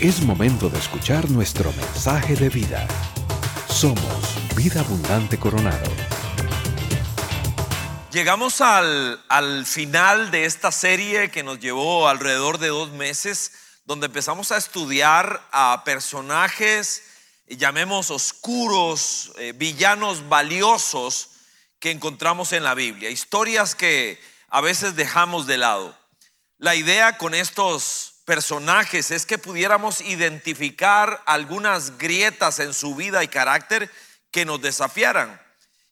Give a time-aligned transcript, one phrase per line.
[0.00, 2.88] Es momento de escuchar nuestro mensaje de vida.
[3.68, 5.90] Somos Vida Abundante Coronado.
[8.10, 13.52] Llegamos al, al final de esta serie que nos llevó alrededor de dos meses,
[13.84, 17.02] donde empezamos a estudiar a personajes,
[17.46, 21.28] llamemos oscuros, eh, villanos valiosos
[21.78, 25.94] que encontramos en la Biblia, historias que a veces dejamos de lado.
[26.56, 33.26] La idea con estos personajes es que pudiéramos identificar algunas grietas en su vida y
[33.26, 33.90] carácter
[34.30, 35.42] que nos desafiaran.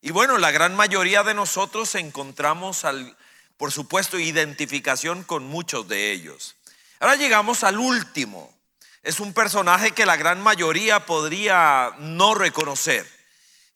[0.03, 3.17] Y bueno, la gran mayoría de nosotros encontramos, al,
[3.57, 6.55] por supuesto, identificación con muchos de ellos.
[7.01, 8.57] Ahora llegamos al último.
[9.03, 13.05] Es un personaje que la gran mayoría podría no reconocer.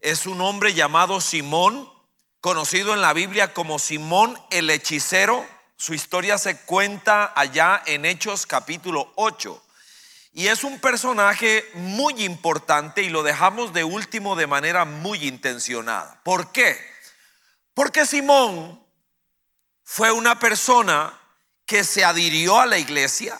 [0.00, 1.92] Es un hombre llamado Simón,
[2.40, 5.44] conocido en la Biblia como Simón el hechicero.
[5.76, 9.62] Su historia se cuenta allá en Hechos capítulo 8.
[10.34, 16.20] Y es un personaje muy importante y lo dejamos de último de manera muy intencionada.
[16.24, 16.78] ¿Por qué?
[17.74, 18.82] Porque Simón
[19.84, 21.18] fue una persona
[21.66, 23.38] que se adhirió a la iglesia.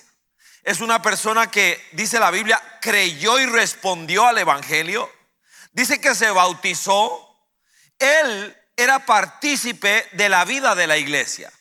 [0.62, 5.11] Es una persona que, dice la Biblia, creyó y respondió al Evangelio.
[5.73, 7.28] Dice que se bautizó.
[7.99, 11.53] Él era partícipe de la vida de la iglesia.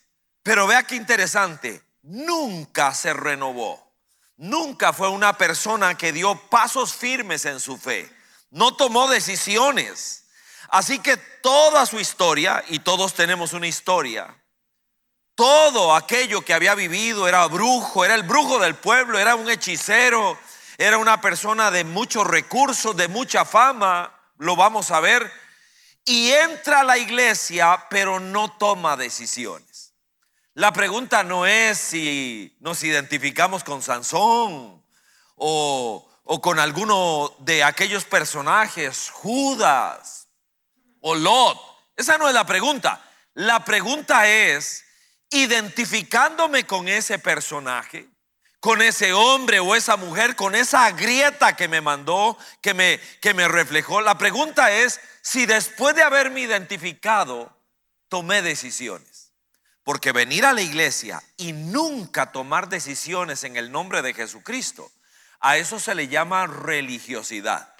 [0.43, 3.91] Pero vea qué interesante, nunca se renovó.
[4.37, 8.11] Nunca fue una persona que dio pasos firmes en su fe.
[8.49, 10.25] No tomó decisiones.
[10.69, 14.33] Así que toda su historia, y todos tenemos una historia,
[15.35, 20.39] todo aquello que había vivido era brujo, era el brujo del pueblo, era un hechicero,
[20.77, 25.31] era una persona de muchos recursos, de mucha fama, lo vamos a ver,
[26.05, 29.70] y entra a la iglesia, pero no toma decisiones.
[30.55, 34.83] La pregunta no es si nos identificamos con Sansón
[35.35, 36.09] o,
[36.41, 40.27] con alguno de aquellos personajes, Judas
[40.99, 41.57] o Lot.
[41.95, 43.01] Esa no es la pregunta.
[43.33, 44.83] La pregunta es,
[45.29, 48.09] identificándome con ese personaje,
[48.59, 53.33] con ese hombre o esa mujer, con esa grieta que me mandó, que me, que
[53.33, 54.01] me reflejó.
[54.01, 57.57] La pregunta es si después de haberme identificado,
[58.09, 59.10] tomé decisiones.
[59.83, 64.91] Porque venir a la iglesia y nunca tomar decisiones en el nombre de Jesucristo,
[65.39, 67.73] a eso se le llama religiosidad.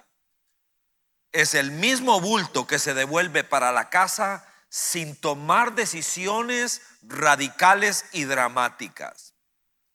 [1.30, 8.24] Es el mismo bulto que se devuelve para la casa sin tomar decisiones radicales y
[8.24, 9.34] dramáticas.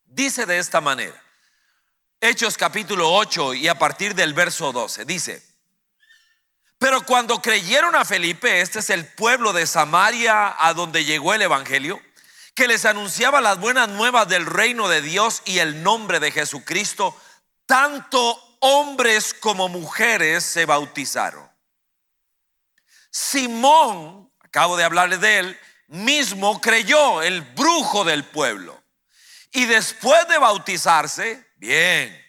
[0.05, 1.21] Dice de esta manera,
[2.19, 5.46] Hechos capítulo 8 y a partir del verso 12, dice,
[6.77, 11.41] pero cuando creyeron a Felipe, este es el pueblo de Samaria a donde llegó el
[11.41, 11.99] Evangelio,
[12.53, 17.15] que les anunciaba las buenas nuevas del reino de Dios y el nombre de Jesucristo,
[17.65, 21.49] tanto hombres como mujeres se bautizaron.
[23.09, 28.83] Simón, acabo de hablarles de él, mismo creyó, el brujo del pueblo.
[29.51, 32.26] Y después de bautizarse, bien,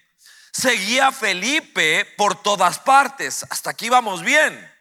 [0.59, 3.47] seguía Felipe por todas partes.
[3.49, 4.73] Hasta aquí vamos bien.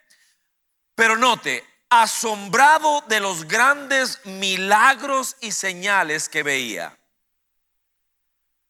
[0.95, 6.97] Pero note, asombrado de los grandes milagros y señales que veía.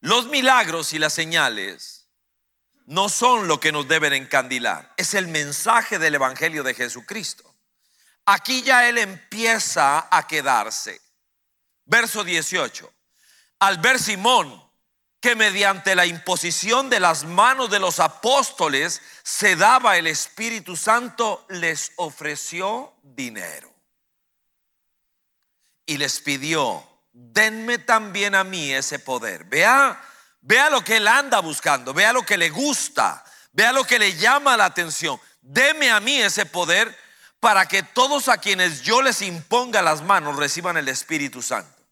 [0.01, 2.09] Los milagros y las señales
[2.85, 7.44] no son lo que nos deben encandilar, es el mensaje del Evangelio de Jesucristo.
[8.25, 11.01] Aquí ya él empieza a quedarse.
[11.85, 12.94] Verso 18.
[13.59, 14.66] Al ver Simón,
[15.27, 21.45] que mediante la imposición de las manos de los apóstoles se daba el Espíritu Santo,
[21.49, 23.69] les ofreció dinero.
[25.85, 29.43] Y les pidió, denme también a mí ese poder.
[29.43, 30.01] Vea,
[30.39, 33.21] vea lo que él anda buscando, vea lo que le gusta,
[33.51, 35.19] vea lo que le llama la atención.
[35.41, 36.97] Deme a mí ese poder
[37.41, 41.83] para que todos a quienes yo les imponga las manos reciban el Espíritu Santo.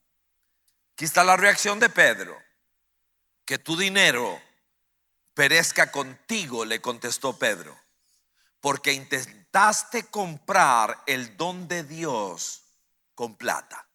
[0.94, 2.45] Aquí está la reacción de Pedro
[3.46, 4.42] que tu dinero
[5.34, 7.78] perezca contigo, le contestó Pedro,
[8.59, 12.64] porque intentaste comprar el don de Dios
[13.14, 13.88] con plata.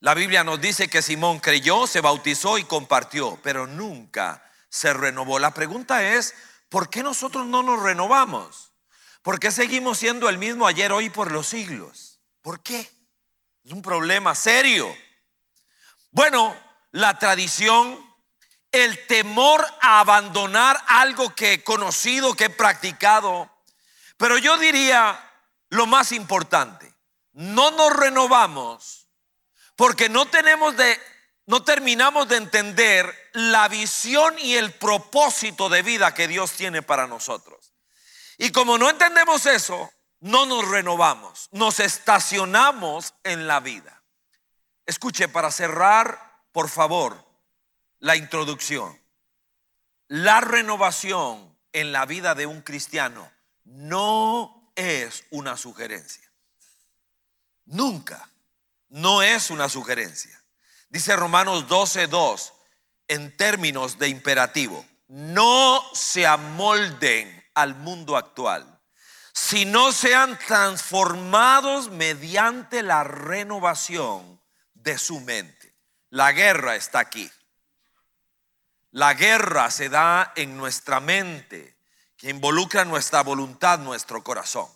[0.00, 5.38] La Biblia nos dice que Simón creyó, se bautizó y compartió, pero nunca se renovó.
[5.38, 6.34] La pregunta es,
[6.68, 8.72] ¿por qué nosotros no nos renovamos?
[9.22, 12.20] ¿Por qué seguimos siendo el mismo ayer, hoy, por los siglos?
[12.42, 12.88] ¿Por qué?
[13.64, 14.88] Es un problema serio.
[16.12, 16.56] Bueno,
[16.92, 17.98] la tradición,
[18.72, 23.50] el temor a abandonar algo que he conocido, que he practicado.
[24.16, 25.18] Pero yo diría
[25.70, 26.92] lo más importante,
[27.32, 29.08] no nos renovamos
[29.76, 31.00] porque no tenemos de
[31.46, 37.06] no terminamos de entender la visión y el propósito de vida que Dios tiene para
[37.06, 37.72] nosotros.
[38.36, 39.90] Y como no entendemos eso,
[40.20, 44.02] no nos renovamos, nos estacionamos en la vida.
[44.84, 47.24] Escuche, para cerrar, por favor,
[47.98, 48.98] la introducción.
[50.08, 53.30] La renovación en la vida de un cristiano
[53.64, 56.30] no es una sugerencia.
[57.66, 58.30] Nunca.
[58.88, 60.42] No es una sugerencia.
[60.88, 62.52] Dice Romanos 12:2
[63.08, 64.84] en términos de imperativo.
[65.08, 68.80] No se amolden al mundo actual,
[69.32, 74.40] sino sean transformados mediante la renovación
[74.74, 75.57] de su mente.
[76.10, 77.30] La guerra está aquí.
[78.90, 81.76] La guerra se da en nuestra mente,
[82.16, 84.68] que involucra nuestra voluntad, nuestro corazón.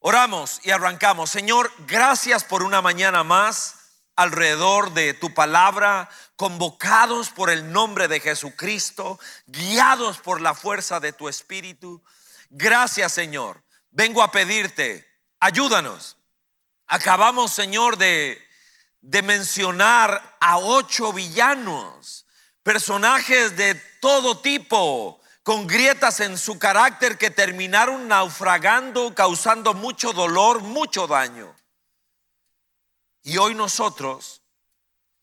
[0.00, 1.30] Oramos y arrancamos.
[1.30, 3.76] Señor, gracias por una mañana más
[4.16, 11.12] alrededor de tu palabra, convocados por el nombre de Jesucristo, guiados por la fuerza de
[11.12, 12.02] tu Espíritu.
[12.50, 13.62] Gracias, Señor.
[13.90, 15.08] Vengo a pedirte,
[15.40, 16.16] ayúdanos.
[16.86, 18.43] Acabamos, Señor, de,
[19.04, 22.24] de mencionar a ocho villanos,
[22.62, 30.62] personajes de todo tipo, con grietas en su carácter que terminaron naufragando, causando mucho dolor,
[30.62, 31.54] mucho daño.
[33.22, 34.40] Y hoy nosotros,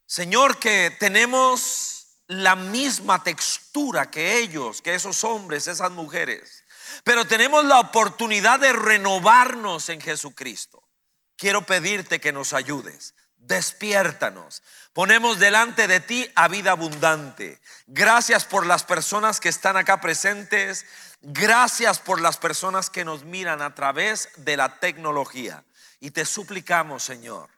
[0.06, 6.64] Señor, que tenemos la misma textura que ellos, que esos hombres, esas mujeres,
[7.04, 10.88] pero tenemos la oportunidad de renovarnos en Jesucristo.
[11.36, 13.16] Quiero pedirte que nos ayudes.
[13.42, 14.62] Despiértanos.
[14.94, 17.60] Ponemos delante de ti a vida abundante.
[17.88, 20.86] Gracias por las personas que están acá presentes.
[21.22, 25.64] Gracias por las personas que nos miran a través de la tecnología.
[26.00, 27.50] Y te suplicamos, Señor,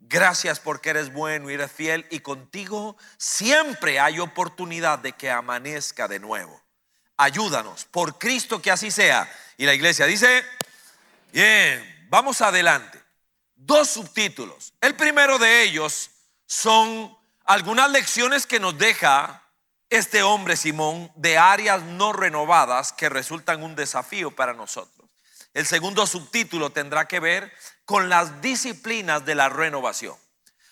[0.00, 6.08] gracias porque eres bueno y eres fiel y contigo siempre hay oportunidad de que amanezca
[6.08, 6.60] de nuevo.
[7.16, 9.30] Ayúdanos, por Cristo que así sea.
[9.56, 10.44] Y la iglesia dice,
[11.32, 13.01] bien, vamos adelante
[13.66, 14.74] dos subtítulos.
[14.80, 16.10] El primero de ellos
[16.46, 19.42] son algunas lecciones que nos deja
[19.90, 25.08] este hombre Simón de áreas no renovadas que resultan un desafío para nosotros.
[25.54, 27.52] El segundo subtítulo tendrá que ver
[27.84, 30.16] con las disciplinas de la renovación.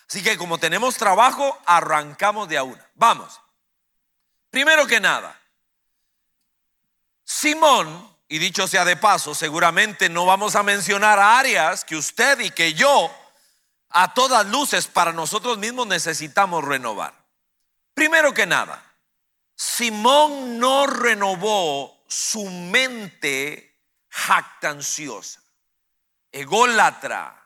[0.09, 2.89] Así que como tenemos trabajo, arrancamos de a una.
[2.95, 3.39] Vamos.
[4.49, 5.39] Primero que nada,
[7.23, 12.49] Simón y dicho sea de paso, seguramente no vamos a mencionar áreas que usted y
[12.49, 13.13] que yo,
[13.89, 17.13] a todas luces, para nosotros mismos necesitamos renovar.
[17.93, 18.81] Primero que nada,
[19.53, 25.41] Simón no renovó su mente jactanciosa,
[26.31, 27.37] ególatra,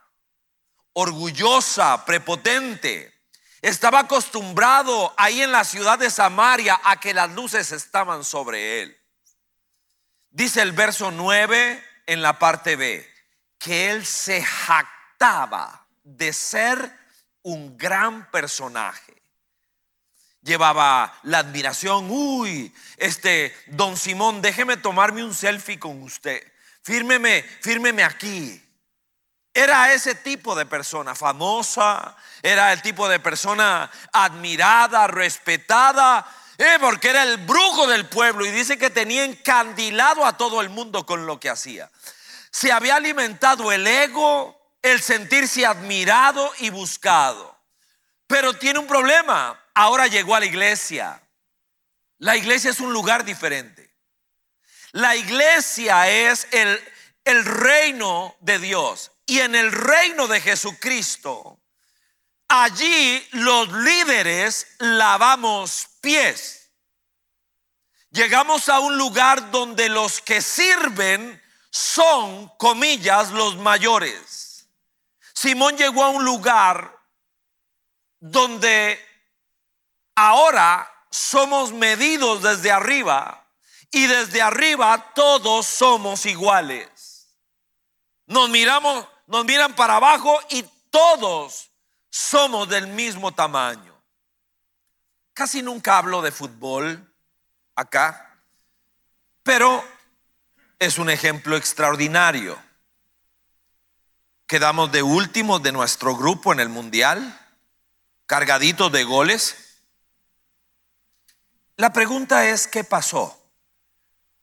[0.93, 3.23] orgullosa, prepotente.
[3.59, 9.04] Estaba acostumbrado ahí en la ciudad de Samaria a que las luces estaban sobre él.
[10.35, 13.09] Dice el verso 9 en la parte B,
[13.57, 16.91] que él se jactaba de ser
[17.43, 19.13] un gran personaje.
[20.41, 26.43] Llevaba la admiración, uy, este, don Simón, déjeme tomarme un selfie con usted.
[26.83, 28.61] Fírmeme, fírmeme aquí.
[29.53, 37.09] Era ese tipo de persona famosa, era el tipo de persona admirada, respetada, eh, porque
[37.09, 41.25] era el brujo del pueblo y dice que tenía encandilado a todo el mundo con
[41.25, 41.91] lo que hacía.
[42.50, 47.57] Se había alimentado el ego, el sentirse admirado y buscado.
[48.27, 49.59] Pero tiene un problema.
[49.74, 51.21] Ahora llegó a la iglesia.
[52.19, 53.93] La iglesia es un lugar diferente.
[54.93, 56.81] La iglesia es el,
[57.25, 59.12] el reino de Dios.
[59.25, 61.54] Y en el reino de Jesucristo,
[62.47, 66.69] allí los líderes lavamos pies.
[68.11, 74.69] Llegamos a un lugar donde los que sirven son, comillas, los mayores.
[75.33, 76.97] Simón llegó a un lugar
[78.19, 78.97] donde
[80.15, 83.45] ahora somos medidos desde arriba
[83.91, 87.27] y desde arriba todos somos iguales.
[88.27, 91.69] Nos miramos, nos miran para abajo y todos
[92.15, 93.93] somos del mismo tamaño.
[95.34, 97.13] Casi nunca hablo de fútbol
[97.75, 98.39] acá,
[99.43, 99.84] pero
[100.79, 102.57] es un ejemplo extraordinario.
[104.48, 107.38] Quedamos de último de nuestro grupo en el Mundial,
[108.27, 109.81] cargaditos de goles.
[111.75, 113.38] La pregunta es, ¿qué pasó?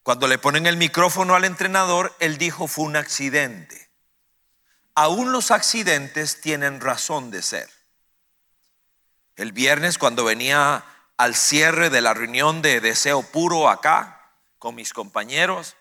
[0.02, 3.81] Cuando le ponen el micrófono al entrenador, él dijo fue un accidente.
[4.94, 7.70] Aún los accidentes tienen razón de ser.
[9.36, 10.84] el viernes cuando venía
[11.16, 15.76] al cierre de la reunión de deseo puro acá con mis compañeros.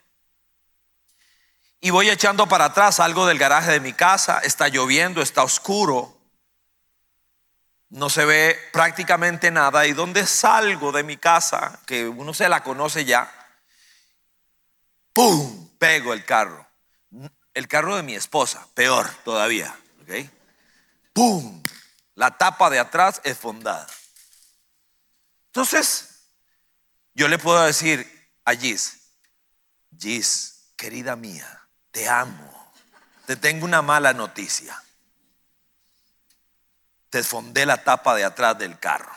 [1.81, 6.17] Y voy echando para atrás algo del garaje de mi casa, está lloviendo, está oscuro,
[7.89, 9.85] no se ve prácticamente nada.
[9.85, 13.31] Y donde salgo de mi casa, que uno se la conoce ya,
[15.13, 15.69] ¡pum!
[15.77, 16.70] Pego el carro.
[17.53, 20.29] El carro de mi esposa, peor todavía, ¿ok?
[21.13, 21.63] ¡Pum!
[22.15, 23.87] La tapa de atrás es fondada.
[25.47, 26.27] Entonces,
[27.13, 28.09] yo le puedo decir
[28.45, 29.01] a Gis,
[29.97, 32.73] Gis, querida mía, te amo,
[33.25, 34.81] te tengo una mala noticia.
[37.09, 39.13] Te fondé la tapa de atrás del carro.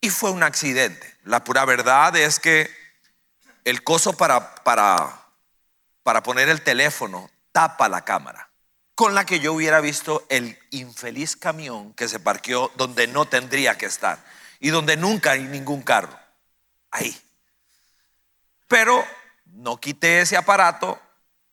[0.00, 1.18] Y fue un accidente.
[1.24, 2.70] La pura verdad es que
[3.64, 5.19] el coso para, para,
[6.02, 8.50] para poner el teléfono tapa la cámara
[9.00, 13.78] con la que yo hubiera visto el infeliz camión que se parqueó donde no tendría
[13.78, 14.22] que estar
[14.58, 16.20] y donde nunca hay ningún carro.
[16.90, 17.18] Ahí.
[18.68, 19.02] Pero
[19.46, 21.00] no quité ese aparato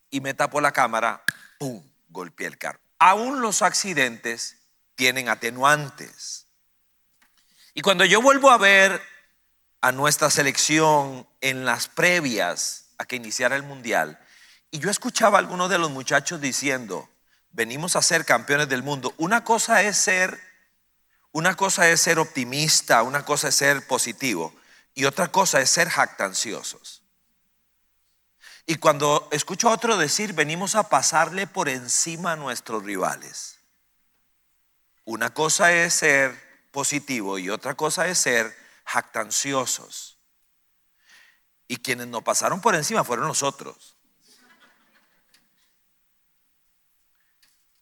[0.09, 1.23] y me tapó la cámara,
[1.57, 1.81] ¡pum!
[2.09, 2.81] Golpeé el carro.
[2.99, 4.57] Aún los accidentes
[4.95, 6.47] tienen atenuantes.
[7.73, 9.01] Y cuando yo vuelvo a ver
[9.79, 14.19] a nuestra selección en las previas a que iniciara el mundial,
[14.71, 17.09] y yo escuchaba a algunos de los muchachos diciendo,
[17.51, 19.13] venimos a ser campeones del mundo.
[19.17, 20.39] Una cosa es ser,
[21.31, 24.53] una cosa es ser optimista, una cosa es ser positivo
[24.93, 27.03] y otra cosa es ser jactanciosos.
[28.65, 33.59] Y cuando escucho a otro decir, venimos a pasarle por encima a nuestros rivales.
[35.05, 40.17] Una cosa es ser positivo y otra cosa es ser jactanciosos.
[41.69, 43.96] Y quienes nos pasaron por encima fueron nosotros.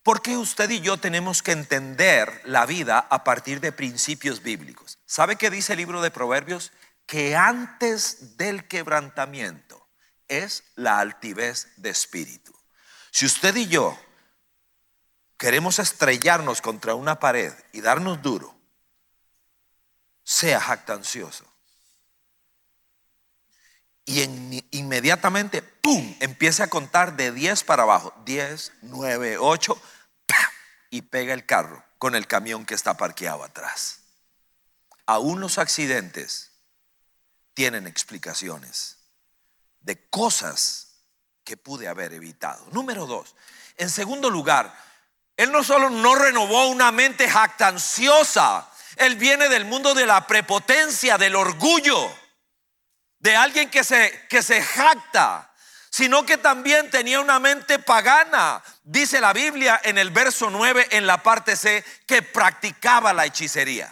[0.06, 5.00] Porque usted y yo tenemos que entender la vida a partir de principios bíblicos.
[5.08, 6.72] ¿Sabe qué dice el libro de Proverbios?
[7.08, 9.90] Que antes del quebrantamiento
[10.28, 12.54] es la altivez de espíritu.
[13.10, 14.00] Si usted y yo
[15.38, 18.56] queremos estrellarnos contra una pared y darnos duro,
[20.24, 21.52] sea jactancioso.
[24.08, 24.22] Y
[24.70, 28.14] inmediatamente, ¡pum!, empiece a contar de 10 para abajo.
[28.24, 29.82] 10, 9, 8
[30.90, 34.00] y pega el carro con el camión que está parqueado atrás.
[35.06, 36.52] Aún los accidentes
[37.54, 38.98] tienen explicaciones
[39.82, 40.96] de cosas
[41.44, 42.66] que pude haber evitado.
[42.72, 43.36] Número dos,
[43.78, 44.76] en segundo lugar,
[45.38, 51.18] él no solo no renovó una mente jactanciosa, él viene del mundo de la prepotencia,
[51.18, 52.12] del orgullo,
[53.20, 55.52] de alguien que se, que se jacta,
[55.90, 58.64] sino que también tenía una mente pagana.
[58.88, 63.92] Dice la Biblia en el verso 9, en la parte C, que practicaba la hechicería,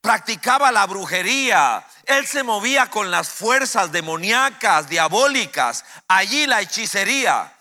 [0.00, 1.84] practicaba la brujería.
[2.04, 7.52] Él se movía con las fuerzas demoníacas, diabólicas, allí la hechicería.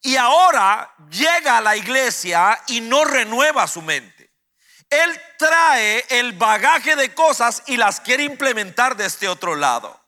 [0.00, 4.30] Y ahora llega a la iglesia y no renueva su mente.
[4.88, 10.05] Él trae el bagaje de cosas y las quiere implementar de este otro lado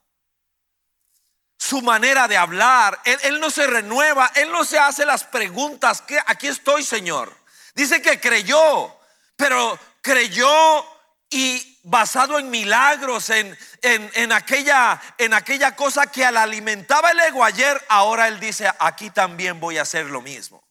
[1.58, 6.18] su manera de hablar, él, no se renueva, él no se hace las preguntas, que
[6.26, 7.36] aquí estoy Señor.
[7.74, 8.96] Dice que creyó,
[9.36, 10.86] pero creyó
[11.30, 17.44] y basado en milagros, en, en, aquella, en aquella cosa que al alimentaba el ego
[17.44, 20.62] ayer, ahora él dice, aquí también voy a hacer lo mismo.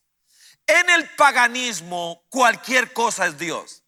[0.65, 3.83] En el paganismo cualquier cosa es Dios.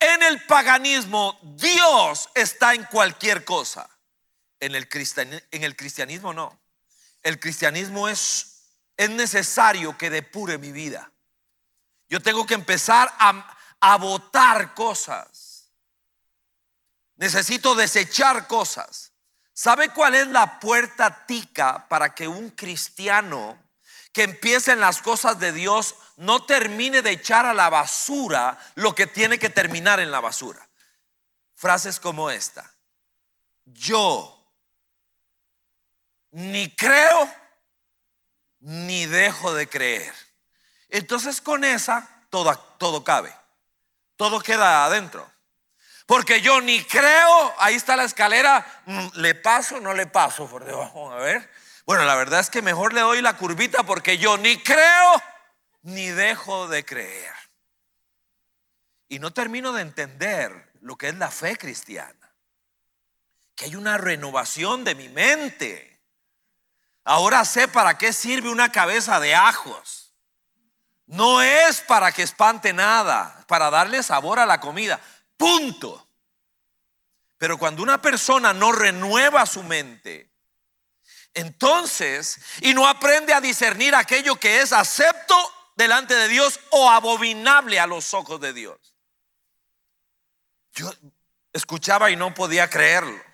[0.00, 3.88] En el paganismo Dios está en cualquier cosa.
[4.60, 4.88] En el,
[5.50, 6.58] en el cristianismo no.
[7.22, 8.62] El cristianismo es,
[8.96, 11.12] es necesario que depure mi vida.
[12.08, 15.70] Yo tengo que empezar a, a votar cosas.
[17.16, 19.12] Necesito desechar cosas.
[19.52, 23.58] ¿Sabe cuál es la puerta tica para que un cristiano
[24.12, 28.94] que empiece en las cosas de Dios no termine de echar a la basura lo
[28.94, 30.68] que tiene que terminar en la basura?
[31.56, 32.72] Frases como esta.
[33.64, 34.37] Yo
[36.30, 37.32] ni creo
[38.60, 40.14] ni dejo de creer.
[40.88, 43.34] Entonces con esa todo, todo cabe,
[44.16, 45.30] todo queda adentro.
[46.06, 50.64] Porque yo ni creo, ahí está la escalera, mm, le paso, no le paso por
[50.64, 51.50] debajo, a ver.
[51.84, 55.22] Bueno, la verdad es que mejor le doy la curvita porque yo ni creo
[55.82, 57.34] ni dejo de creer.
[59.08, 62.32] Y no termino de entender lo que es la fe cristiana.
[63.54, 65.97] Que hay una renovación de mi mente
[67.08, 70.12] Ahora sé para qué sirve una cabeza de ajos.
[71.06, 75.00] No es para que espante nada, para darle sabor a la comida.
[75.38, 76.06] Punto.
[77.38, 80.30] Pero cuando una persona no renueva su mente,
[81.32, 85.34] entonces, y no aprende a discernir aquello que es acepto
[85.76, 88.94] delante de Dios o abominable a los ojos de Dios.
[90.72, 90.92] Yo
[91.54, 93.27] escuchaba y no podía creerlo.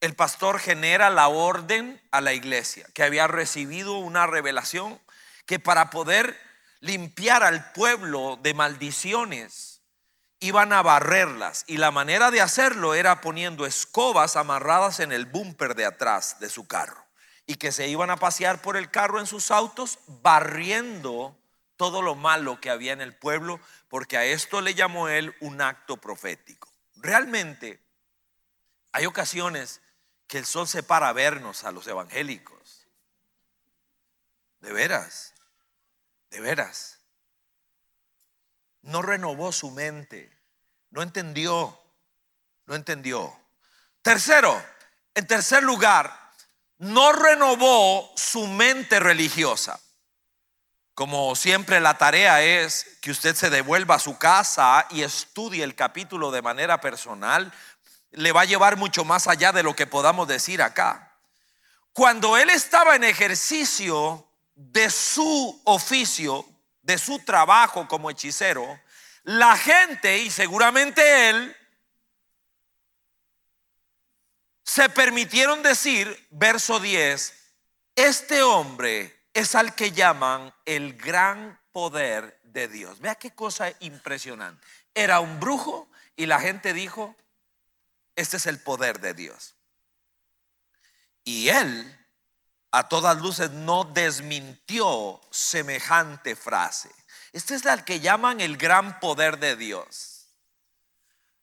[0.00, 4.98] El pastor genera la orden a la iglesia, que había recibido una revelación
[5.44, 6.38] que para poder
[6.80, 9.82] limpiar al pueblo de maldiciones,
[10.40, 11.64] iban a barrerlas.
[11.66, 16.48] Y la manera de hacerlo era poniendo escobas amarradas en el bumper de atrás de
[16.48, 17.04] su carro.
[17.46, 21.36] Y que se iban a pasear por el carro en sus autos, barriendo
[21.76, 25.60] todo lo malo que había en el pueblo, porque a esto le llamó él un
[25.60, 26.70] acto profético.
[26.96, 27.80] Realmente
[28.92, 29.80] hay ocasiones
[30.30, 32.86] que el sol se para vernos a los evangélicos.
[34.60, 35.34] De veras,
[36.30, 37.00] de veras
[38.82, 40.32] no renovó su mente,
[40.90, 41.78] no entendió,
[42.66, 43.36] no entendió.
[44.02, 44.64] Tercero,
[45.14, 46.16] en tercer lugar,
[46.78, 49.80] no renovó su mente religiosa.
[50.94, 55.74] Como siempre la tarea es que usted se devuelva a su casa y estudie el
[55.74, 57.52] capítulo de manera personal,
[58.12, 61.16] le va a llevar mucho más allá de lo que podamos decir acá.
[61.92, 66.46] Cuando él estaba en ejercicio de su oficio,
[66.82, 68.80] de su trabajo como hechicero,
[69.24, 71.56] la gente y seguramente él
[74.64, 77.34] se permitieron decir, verso 10,
[77.96, 83.00] este hombre es al que llaman el gran poder de Dios.
[83.00, 84.64] Vea qué cosa impresionante.
[84.94, 87.16] Era un brujo y la gente dijo,
[88.16, 89.54] este es el poder de Dios.
[91.24, 92.06] Y él,
[92.70, 96.90] a todas luces, no desmintió semejante frase.
[97.32, 100.20] Este es el que llaman el gran poder de Dios.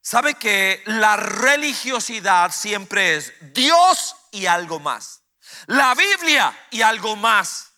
[0.01, 5.21] Sabe que la religiosidad siempre es Dios y algo más.
[5.65, 7.73] La Biblia y algo más.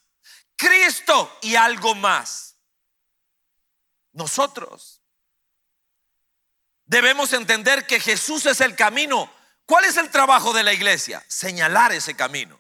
[0.56, 2.56] Cristo y algo más.
[4.12, 4.99] Nosotros
[6.90, 9.32] debemos entender que Jesús es el camino.
[9.66, 11.24] ¿Cuál es el trabajo de la iglesia?
[11.28, 12.60] Señalar ese camino.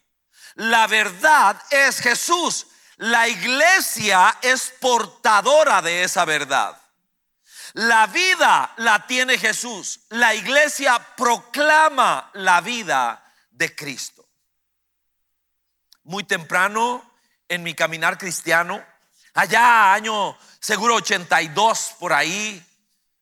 [0.54, 2.68] La verdad es Jesús.
[2.98, 6.80] La iglesia es portadora de esa verdad.
[7.74, 10.02] La vida la tiene Jesús.
[10.10, 14.28] La iglesia proclama la vida de Cristo.
[16.04, 17.16] Muy temprano
[17.48, 18.84] en mi caminar cristiano,
[19.34, 22.64] allá año seguro 82 por ahí,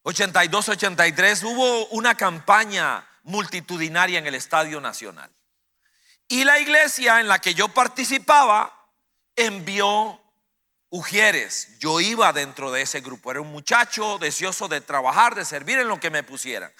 [0.10, 5.30] 82, 83, hubo una campaña multitudinaria en el Estadio Nacional.
[6.30, 8.74] Y la iglesia en la que yo participaba
[9.36, 10.22] envió
[10.90, 11.78] Ujieres.
[11.80, 13.32] Yo iba dentro de ese grupo.
[13.32, 16.72] Era un muchacho deseoso de trabajar, de servir en lo que me pusieran.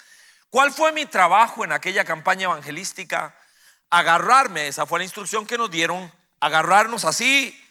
[0.48, 3.36] ¿Cuál fue mi trabajo en aquella campaña evangelística?
[3.90, 6.10] Agarrarme, esa fue la instrucción que nos dieron,
[6.40, 7.62] agarrarnos así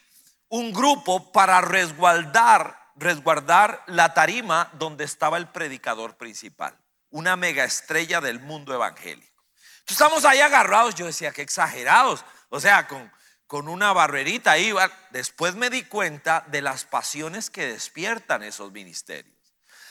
[0.49, 6.77] un grupo para resguardar, resguardar la tarima donde estaba el predicador principal,
[7.09, 9.43] una mega estrella del mundo evangélico.
[9.79, 13.11] Entonces estamos ahí agarrados, yo decía, que exagerados, o sea, con,
[13.45, 14.73] con una barrerita ahí.
[15.11, 19.37] Después me di cuenta de las pasiones que despiertan esos ministerios.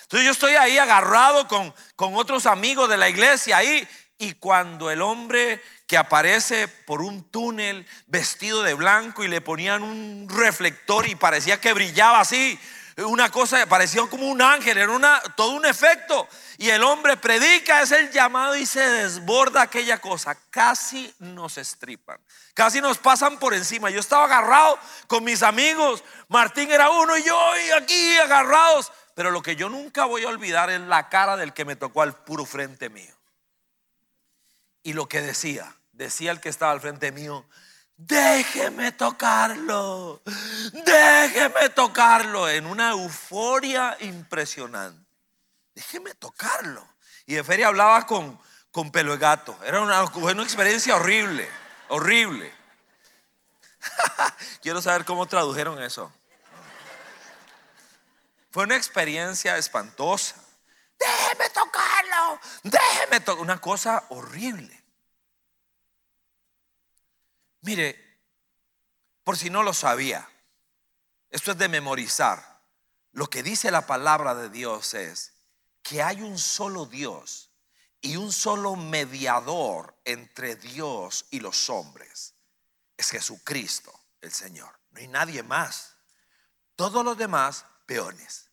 [0.03, 3.89] Entonces yo estoy ahí agarrado con, con otros amigos de la iglesia ahí.
[4.19, 9.83] Y cuando el hombre que aparece por un túnel vestido de blanco y le ponían
[9.83, 12.59] un reflector y parecía que brillaba así,
[13.05, 16.27] una cosa, parecía como un ángel, era una, todo un efecto.
[16.57, 20.35] Y el hombre predica, es el llamado y se desborda aquella cosa.
[20.51, 22.19] Casi nos estripan,
[22.55, 23.91] casi nos pasan por encima.
[23.91, 24.79] Yo estaba agarrado
[25.09, 28.91] con mis amigos, Martín era uno y yo y aquí agarrados.
[29.15, 32.03] Pero lo que yo nunca voy a olvidar es la cara del que me tocó
[32.03, 33.15] al puro frente mío.
[34.83, 37.47] Y lo que decía, decía el que estaba al frente mío,
[37.97, 40.23] déjeme tocarlo,
[40.85, 45.05] déjeme tocarlo, en una euforia impresionante.
[45.75, 46.87] Déjeme tocarlo.
[47.27, 49.59] Y de feria hablaba con, con pelo de gato.
[49.65, 51.49] Era una, una experiencia horrible,
[51.89, 52.53] horrible.
[54.63, 56.13] Quiero saber cómo tradujeron eso.
[58.51, 60.37] Fue una experiencia espantosa.
[60.99, 63.43] Déjeme tocarlo, déjeme tocarlo.
[63.43, 64.86] Una cosa horrible.
[67.67, 68.21] Mire,
[69.25, 70.31] por si no lo sabía,
[71.31, 72.61] esto es de memorizar.
[73.11, 75.33] Lo que dice la palabra de Dios es
[75.83, 77.51] que hay un solo Dios
[78.01, 82.35] y un solo mediador entre Dios y los hombres.
[82.97, 84.79] Es Jesucristo, el Señor.
[84.93, 85.97] No hay nadie más.
[86.77, 88.49] Todos los demás, peones.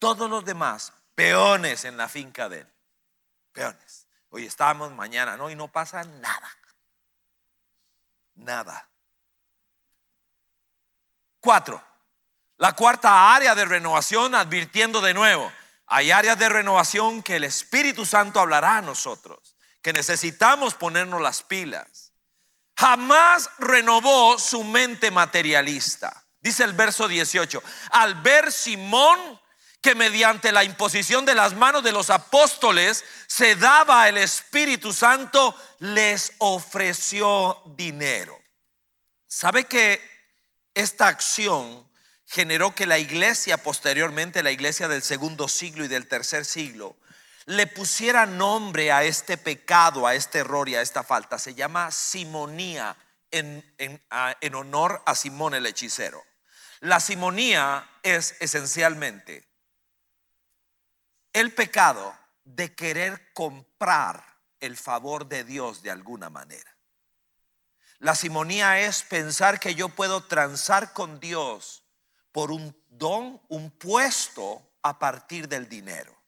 [0.00, 2.68] Todos los demás, peones en la finca de él.
[3.52, 4.08] Peones.
[4.30, 6.50] Hoy estamos, mañana no, y no pasa nada.
[8.36, 8.88] Nada.
[11.40, 11.82] Cuatro.
[12.58, 15.52] La cuarta área de renovación, advirtiendo de nuevo,
[15.86, 21.42] hay áreas de renovación que el Espíritu Santo hablará a nosotros, que necesitamos ponernos las
[21.42, 22.12] pilas.
[22.76, 26.24] Jamás renovó su mente materialista.
[26.40, 29.40] Dice el verso 18, al ver Simón
[29.86, 35.54] que mediante la imposición de las manos de los apóstoles se daba el Espíritu Santo,
[35.78, 38.36] les ofreció dinero.
[39.28, 40.02] ¿Sabe que
[40.74, 41.88] esta acción
[42.26, 46.96] generó que la iglesia posteriormente, la iglesia del segundo siglo y del tercer siglo,
[47.44, 51.38] le pusiera nombre a este pecado, a este error y a esta falta.
[51.38, 52.96] Se llama simonía
[53.30, 56.24] en, en honor a Simón el hechicero.
[56.80, 59.46] La simonía es esencialmente
[61.36, 64.24] el pecado de querer comprar
[64.58, 66.78] el favor de Dios de alguna manera.
[67.98, 71.84] La simonía es pensar que yo puedo transar con Dios
[72.32, 76.18] por un don, un puesto a partir del dinero.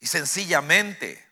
[0.00, 1.22] Y sencillamente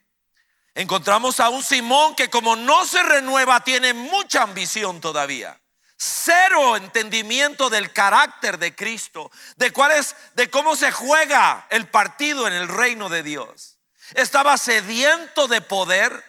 [0.75, 5.59] encontramos a un Simón que como no se renueva tiene mucha ambición todavía.
[6.05, 12.45] Cero entendimiento del carácter de Cristo, de cuál es, de cómo se juega el partido
[12.45, 13.79] en el reino de Dios.
[14.13, 16.21] Estaba sediento de poder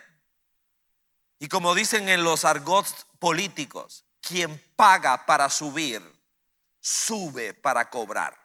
[1.41, 6.01] y como dicen en los argots políticos, quien paga para subir,
[6.81, 8.39] sube para cobrar.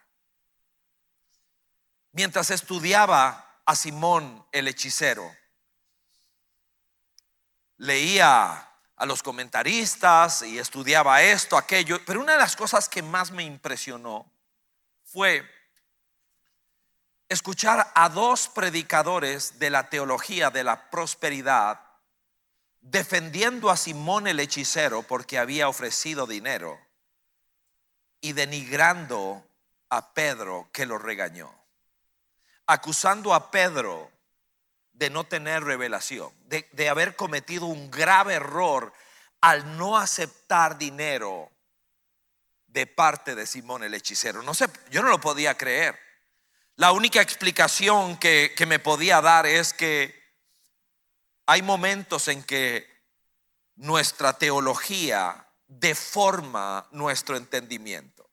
[2.10, 5.32] Mientras estudiaba a Simón el hechicero,
[7.76, 8.69] leía
[9.00, 13.42] a los comentaristas y estudiaba esto, aquello, pero una de las cosas que más me
[13.42, 14.30] impresionó
[15.04, 15.42] fue
[17.26, 21.80] escuchar a dos predicadores de la teología de la prosperidad
[22.82, 26.78] defendiendo a Simón el hechicero porque había ofrecido dinero
[28.20, 29.42] y denigrando
[29.88, 31.50] a Pedro que lo regañó,
[32.66, 34.10] acusando a Pedro
[35.00, 38.92] de no tener revelación, de, haber cometido un grave error
[39.40, 41.50] al no aceptar dinero
[42.66, 44.42] de parte de Simón el hechicero.
[44.42, 45.98] No sé, yo no lo podía creer.
[46.76, 50.14] La única explicación que, que me podía dar es que
[51.46, 52.86] hay momentos en que
[53.76, 58.28] nuestra teología deforma nuestro entendimiento.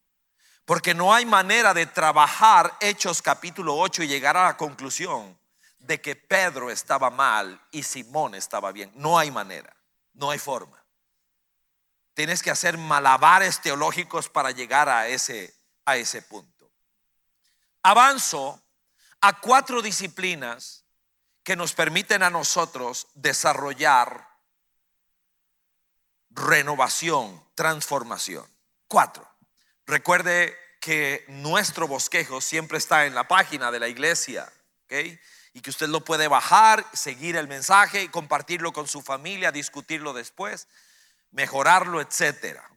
[0.66, 5.40] Porque no hay manera de trabajar Hechos capítulo 8 y llegar a la conclusión
[5.88, 8.92] de que Pedro estaba mal y Simón estaba bien.
[8.94, 9.74] No hay manera,
[10.14, 10.84] no hay forma.
[12.14, 16.70] Tienes que hacer malabares teológicos para llegar a ese, a ese punto.
[17.84, 18.62] Avanzo
[19.22, 20.84] a cuatro disciplinas
[21.42, 24.28] que nos permiten a nosotros desarrollar
[26.32, 28.46] renovación, transformación.
[28.90, 29.26] Cuatro,
[29.86, 34.52] recuerde que nuestro bosquejo siempre está en la página de la iglesia,
[34.90, 40.14] Y que usted lo puede bajar, seguir el mensaje y compartirlo con su familia, discutirlo
[40.14, 40.68] después,
[41.32, 42.70] mejorarlo, etcétera.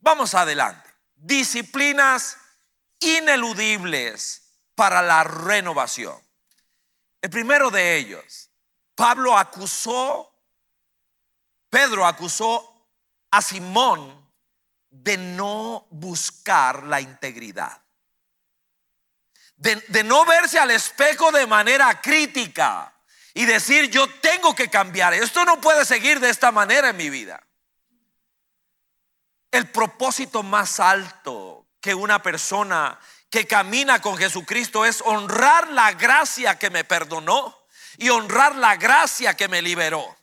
[0.00, 0.88] Vamos adelante.
[1.16, 2.38] Disciplinas
[3.00, 4.42] ineludibles
[4.74, 6.18] para la renovación.
[7.20, 8.50] El primero de ellos,
[8.94, 10.32] Pablo acusó,
[11.68, 12.88] Pedro acusó
[13.30, 14.28] a Simón
[14.90, 17.82] de no buscar la integridad,
[19.60, 22.92] de, no verse al espejo de manera crítica
[23.34, 27.10] y decir yo tengo que cambiar, esto no puede seguir de esta manera en mi
[27.10, 27.42] vida.
[29.50, 36.58] El propósito más alto que una persona que camina con Jesucristo es honrar la gracia
[36.58, 37.66] que me perdonó
[37.98, 40.16] y honrar la gracia que me liberó,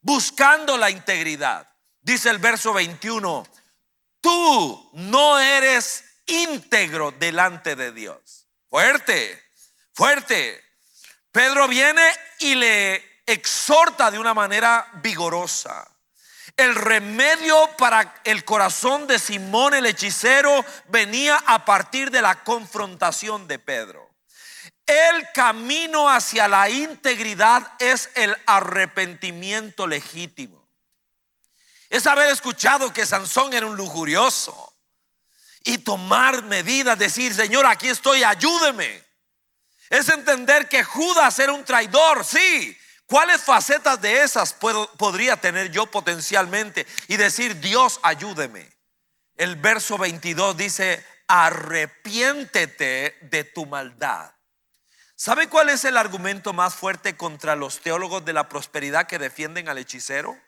[0.00, 1.68] buscando la integridad.
[2.00, 3.46] Dice el verso 21,
[4.20, 8.39] tú no eres íntegro delante de Dios.
[8.70, 9.42] Fuerte,
[9.92, 10.64] fuerte.
[11.32, 12.02] Pedro viene
[12.38, 15.90] y le exhorta de una manera vigorosa.
[16.56, 23.48] El remedio para el corazón de Simón el hechicero venía a partir de la confrontación
[23.48, 24.08] de Pedro.
[24.86, 30.68] El camino hacia la integridad es el arrepentimiento legítimo.
[31.88, 34.69] Es haber escuchado que Sansón era un lujurioso
[35.64, 39.04] y tomar medidas, decir, Señor, aquí estoy, ayúdeme.
[39.88, 42.76] Es entender que Judas era un traidor, sí,
[43.10, 48.70] ¿Cuáles facetas de esas podría tener yo potencialmente y decir, Dios, ayúdeme?
[49.34, 54.32] El verso 22 dice, arrepiéntete de tu maldad.
[55.16, 59.68] ¿Sabe cuál es el argumento más fuerte contra los teólogos de la prosperidad que defienden
[59.68, 60.38] al hechicero?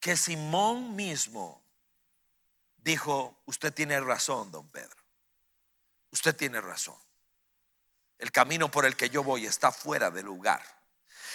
[0.00, 1.62] Que Simón mismo
[2.82, 4.96] dijo, usted tiene razón, don Pedro.
[6.10, 6.98] Usted tiene razón.
[8.18, 10.62] El camino por el que yo voy está fuera de lugar.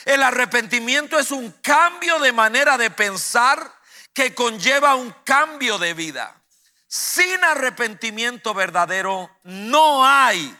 [0.05, 3.73] El arrepentimiento es un cambio de manera de pensar
[4.13, 6.41] que conlleva un cambio de vida.
[6.87, 10.57] Sin arrepentimiento verdadero no hay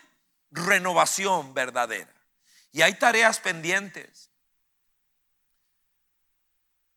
[0.52, 2.12] renovación verdadera.
[2.72, 4.30] Y hay tareas pendientes.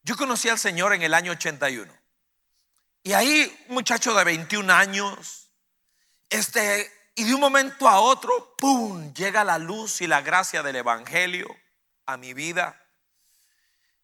[0.02, 1.97] Yo conocí al Señor en el año 81.
[3.08, 5.48] Y ahí, un muchacho de 21 años,
[6.28, 10.76] este, y de un momento a otro, ¡pum!, llega la luz y la gracia del
[10.76, 11.48] Evangelio
[12.04, 12.78] a mi vida.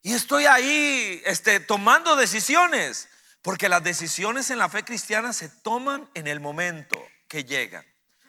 [0.00, 3.10] Y estoy ahí este, tomando decisiones,
[3.42, 6.96] porque las decisiones en la fe cristiana se toman en el momento
[7.28, 7.84] que llegan.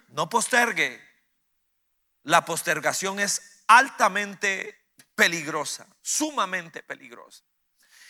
[0.09, 1.01] No postergue.
[2.23, 4.77] La postergación es altamente
[5.15, 7.45] peligrosa, sumamente peligrosa.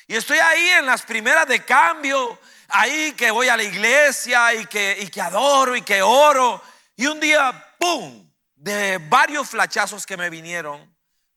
[0.08, 4.66] Y estoy ahí en las primeras de cambio, ahí que voy a la iglesia y
[4.66, 6.62] que, y que adoro y que oro.
[6.96, 10.96] Y un día, ¡pum!, de varios flachazos que me vinieron,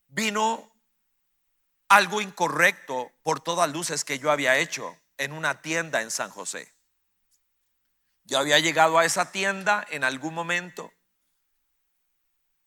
[0.08, 0.70] vino
[1.88, 6.72] algo incorrecto por todas luces que yo había hecho en una tienda en San José.
[8.24, 10.92] Yo había llegado a esa tienda en algún momento,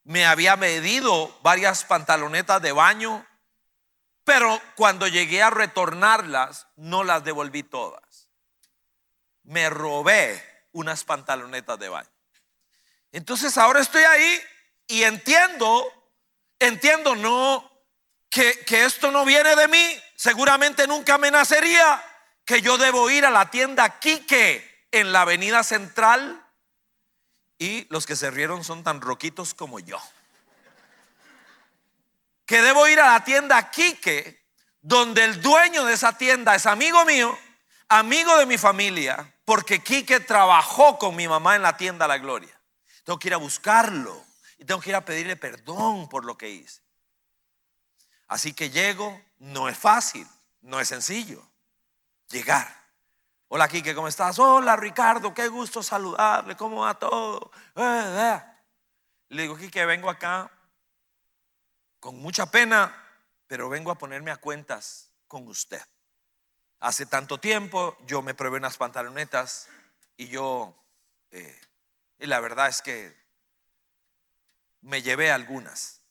[0.03, 3.25] me había medido varias pantalonetas de baño,
[4.23, 8.20] pero cuando llegué a retornarlas, no las devolví todas.
[9.51, 12.09] Me robé unas pantalonetas de baño.
[13.11, 14.41] Entonces ahora estoy ahí
[14.87, 16.01] y entiendo
[16.61, 17.69] entiendo no
[18.29, 22.01] que, esto no viene de mí, seguramente nunca me nacería
[22.45, 26.41] que yo debo ir a la tienda Quique en la avenida central
[27.57, 29.99] y los que se rieron son tan roquitos como yo.
[32.45, 34.45] Que debo ir a la tienda Quique
[34.81, 37.37] donde el dueño de esa tienda es amigo mío,
[37.91, 42.57] amigo de mi familia, porque Quique trabajó con mi mamá en la tienda La Gloria.
[43.03, 44.23] Tengo que ir a buscarlo
[44.57, 46.81] y tengo que ir a pedirle perdón por lo que hice.
[48.27, 50.25] Así que llego, no es fácil,
[50.61, 51.45] no es sencillo
[52.29, 52.73] llegar.
[53.49, 54.39] Hola Kike, ¿cómo estás?
[54.39, 57.51] Hola Ricardo, qué gusto saludarle, ¿cómo va todo?
[57.75, 58.41] Eh, eh.
[59.29, 60.49] Le digo, Kike, vengo acá
[61.99, 62.95] con mucha pena,
[63.47, 65.81] pero vengo a ponerme a cuentas con usted.
[66.81, 69.69] Hace tanto tiempo yo me probé unas pantalonetas
[70.17, 70.75] y yo,
[71.29, 71.61] eh,
[72.17, 73.15] y la verdad es que
[74.81, 76.01] me llevé algunas,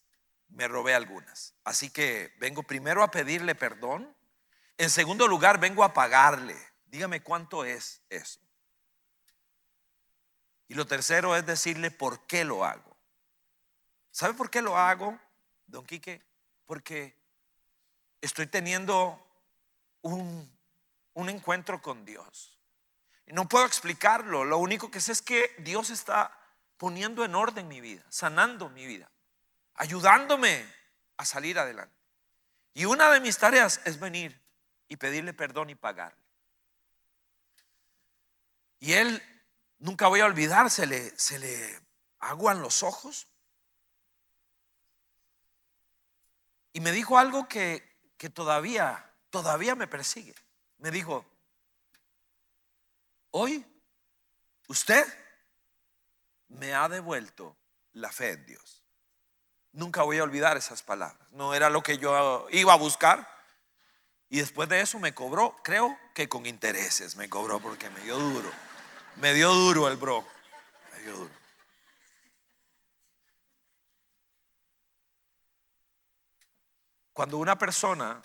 [0.49, 1.55] me robé algunas.
[1.65, 4.15] Así que vengo primero a pedirle perdón.
[4.79, 6.57] En segundo lugar, vengo a pagarle.
[6.87, 8.39] Dígame cuánto es eso.
[10.69, 12.97] Y lo tercero es decirle por qué lo hago.
[14.13, 15.19] ¿Sabe por qué lo hago,
[15.67, 16.23] don Quique?
[16.65, 17.17] Porque
[18.21, 19.21] estoy teniendo
[20.03, 20.60] un,
[21.15, 22.59] un encuentro con Dios.
[23.27, 24.45] No puedo explicarlo.
[24.45, 26.37] Lo único que sé es que Dios está
[26.77, 29.11] poniendo en orden mi vida, sanando mi vida,
[29.75, 30.67] ayudándome
[31.17, 31.95] a salir adelante.
[32.75, 34.41] Y una de mis tareas es venir
[34.89, 36.19] y pedirle perdón y pagarle.
[38.79, 39.23] Y él,
[39.79, 41.81] nunca voy a olvidar, se le, se le
[42.21, 43.29] aguan los ojos.
[46.73, 50.35] Y me dijo algo que, que todavía, todavía me persigue.
[50.81, 51.25] Me dijo,
[53.33, 53.65] hoy
[54.69, 55.07] usted
[56.49, 57.55] me ha devuelto
[57.93, 58.83] la fe en Dios.
[59.73, 61.31] Nunca voy a olvidar esas palabras.
[61.33, 63.29] No era lo que yo iba a buscar.
[64.31, 68.19] Y después de eso me cobró, creo que con intereses me cobró porque me dio
[68.19, 68.51] duro.
[69.17, 70.27] Me dio duro el bro.
[70.93, 71.35] Me dio duro.
[77.13, 78.23] Cuando una persona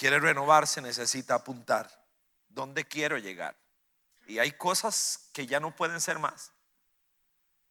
[0.00, 1.88] quiere renovarse necesita apuntar
[2.48, 3.56] dónde quiero llegar.
[4.26, 6.52] Y hay cosas que ya no pueden ser más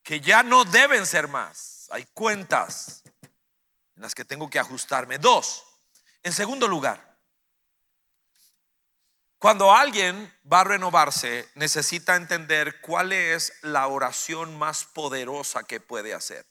[0.09, 1.87] que ya no deben ser más.
[1.91, 3.03] Hay cuentas
[3.95, 5.19] en las que tengo que ajustarme.
[5.19, 5.63] Dos,
[6.23, 7.17] en segundo lugar,
[9.37, 16.15] cuando alguien va a renovarse, necesita entender cuál es la oración más poderosa que puede
[16.15, 16.45] hacer.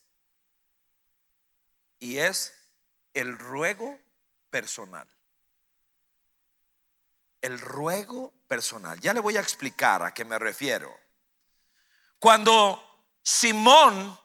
[1.98, 2.54] Y es
[3.12, 3.98] el ruego
[4.50, 5.08] personal.
[7.40, 8.98] El ruego personal.
[9.00, 10.94] Ya le voy a explicar a qué me refiero.
[12.18, 12.82] Cuando
[13.22, 14.18] Simón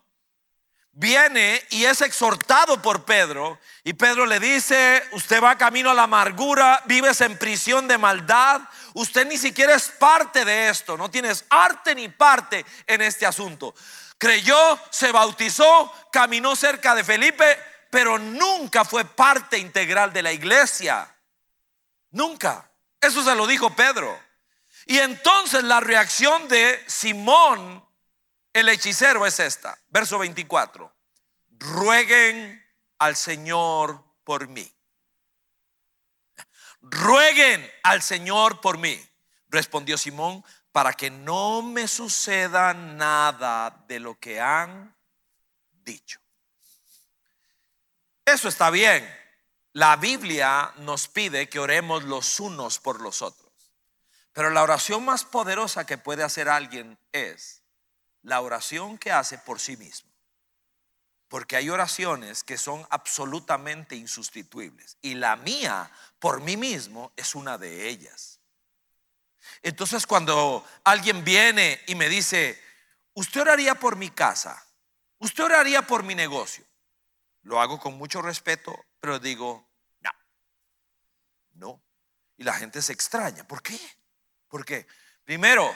[0.94, 6.04] viene y es exhortado por Pedro y Pedro le dice, usted va camino a la
[6.04, 8.62] amargura, vives en prisión de maldad,
[8.94, 13.74] usted ni siquiera es parte de esto, no tienes arte ni parte en este asunto.
[14.18, 17.58] Creyó, se bautizó, caminó cerca de Felipe,
[17.90, 21.14] pero nunca fue parte integral de la iglesia.
[22.12, 22.70] Nunca.
[23.04, 24.20] Eso se lo dijo Pedro.
[24.86, 27.84] Y entonces la reacción de Simón
[28.54, 30.94] el hechicero es esta, verso 24.
[31.58, 32.64] Rueguen
[33.00, 34.72] al Señor por mí.
[36.82, 39.02] Rueguen al Señor por mí,
[39.50, 44.96] respondió Simón, para que no me suceda nada de lo que han
[45.72, 46.20] dicho.
[48.26, 49.23] Eso está bien.
[49.74, 53.52] La Biblia nos pide que oremos los unos por los otros.
[54.32, 57.64] Pero la oración más poderosa que puede hacer alguien es
[58.22, 60.12] la oración que hace por sí mismo.
[61.28, 64.98] Porque hay oraciones que son absolutamente insustituibles.
[65.02, 68.40] Y la mía, por mí mismo, es una de ellas.
[69.64, 72.62] Entonces cuando alguien viene y me dice,
[73.14, 74.64] usted oraría por mi casa,
[75.18, 76.64] usted oraría por mi negocio,
[77.42, 79.68] lo hago con mucho respeto, pero digo,
[80.00, 80.12] no,
[81.56, 81.84] no.
[82.38, 83.46] Y la gente se extraña.
[83.46, 83.78] ¿Por qué?
[84.48, 84.88] Porque,
[85.26, 85.70] primero,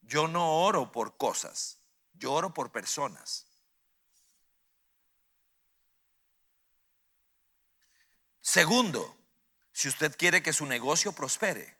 [0.00, 1.76] yo no oro por cosas,
[2.14, 3.44] yo oro por personas.
[8.40, 9.18] Segundo,
[9.74, 11.76] si usted quiere que su negocio prospere,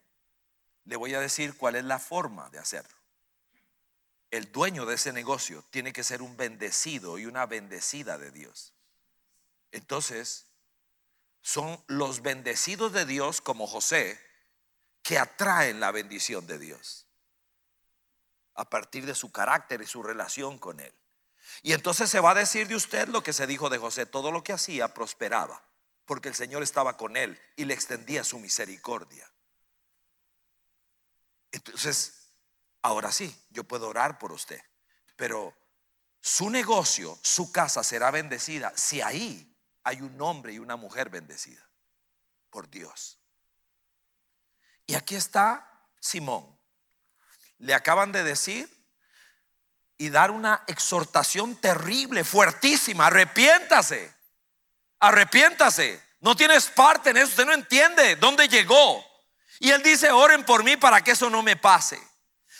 [0.85, 2.95] le voy a decir cuál es la forma de hacerlo.
[4.29, 8.75] El dueño de ese negocio tiene que ser un bendecido y una bendecida de Dios.
[9.71, 10.46] Entonces,
[11.47, 14.19] son los bendecidos de Dios como José
[15.01, 17.07] que atraen la bendición de Dios
[18.55, 20.93] a partir de su carácter y su relación con Él.
[21.61, 24.29] Y entonces se va a decir de usted lo que se dijo de José, todo
[24.29, 25.63] lo que hacía prosperaba,
[26.03, 29.31] porque el Señor estaba con Él y le extendía su misericordia.
[31.53, 32.27] Entonces,
[32.81, 34.59] ahora sí, yo puedo orar por usted,
[35.15, 35.55] pero
[36.19, 39.56] su negocio, su casa será bendecida si ahí
[39.87, 41.65] hay un hombre y una mujer bendecida
[42.49, 43.19] por Dios.
[44.85, 45.69] Y aquí está
[45.99, 46.57] Simón
[47.59, 48.69] le acaban de decir
[49.97, 53.07] y dar una exhortación terrible, fuertísima.
[53.07, 54.13] Arrepiéntase,
[54.99, 56.03] arrepiéntase.
[56.19, 59.03] No tienes parte en eso, usted no entiende dónde llegó.
[59.59, 61.99] Y él dice, oren por mí para que eso no me pase.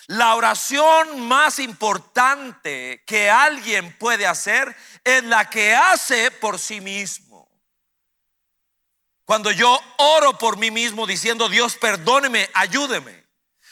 [0.07, 7.49] La oración más importante que alguien puede hacer es la que hace por sí mismo.
[9.25, 13.27] Cuando yo oro por mí mismo diciendo, Dios, perdóneme, ayúdeme.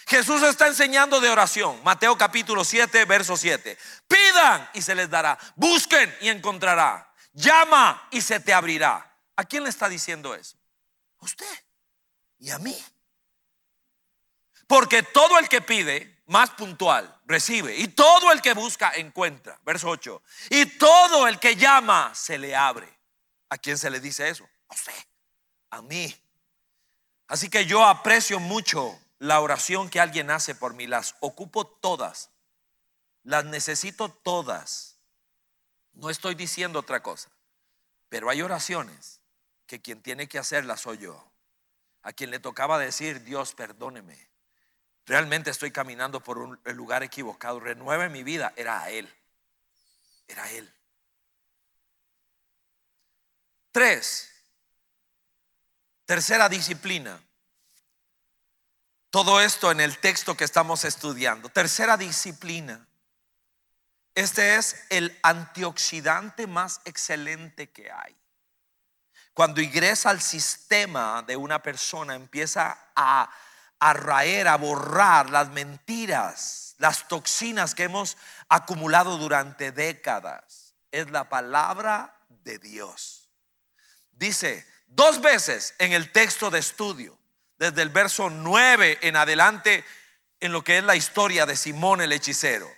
[0.07, 1.81] Jesús está enseñando de oración.
[1.85, 3.77] Mateo capítulo 7, verso 7.
[4.05, 5.39] Pidan y se les dará.
[5.55, 7.09] Busquen y encontrará.
[7.31, 9.17] Llama y se te abrirá.
[9.37, 10.57] ¿A quién le está diciendo eso?
[11.19, 11.63] A usted
[12.39, 12.77] y a mí.
[14.67, 17.75] Porque todo el que pide, más puntual, recibe.
[17.75, 19.59] Y todo el que busca, encuentra.
[19.63, 20.21] Verso 8.
[20.49, 22.91] Y todo el que llama, se le abre.
[23.49, 24.47] ¿A quién se le dice eso?
[24.69, 25.05] A usted.
[25.69, 26.13] A mí.
[27.27, 32.29] Así que yo aprecio mucho la oración que alguien hace por mí, las ocupo todas,
[33.23, 34.97] las necesito todas.
[35.93, 37.29] No estoy diciendo otra cosa,
[38.09, 39.21] pero hay oraciones
[39.65, 41.31] que quien tiene que hacerlas soy yo.
[42.03, 44.29] A quien le tocaba decir, Dios, perdóneme.
[45.05, 47.59] Realmente estoy caminando por un lugar equivocado.
[47.59, 48.53] Renueve mi vida.
[48.55, 49.13] Era a Él.
[50.27, 50.73] Era Él.
[53.71, 54.31] Tres.
[56.05, 57.21] Tercera disciplina.
[59.09, 61.49] Todo esto en el texto que estamos estudiando.
[61.49, 62.85] Tercera disciplina.
[64.15, 68.15] Este es el antioxidante más excelente que hay.
[69.33, 73.29] Cuando ingresa al sistema de una persona, empieza a,
[73.79, 78.17] a raer, a borrar las mentiras, las toxinas que hemos
[78.49, 80.75] acumulado durante décadas.
[80.91, 83.29] Es la palabra de Dios.
[84.11, 87.17] Dice dos veces en el texto de estudio
[87.57, 89.83] desde el verso 9 en adelante
[90.39, 92.69] en lo que es la historia de Simón el hechicero.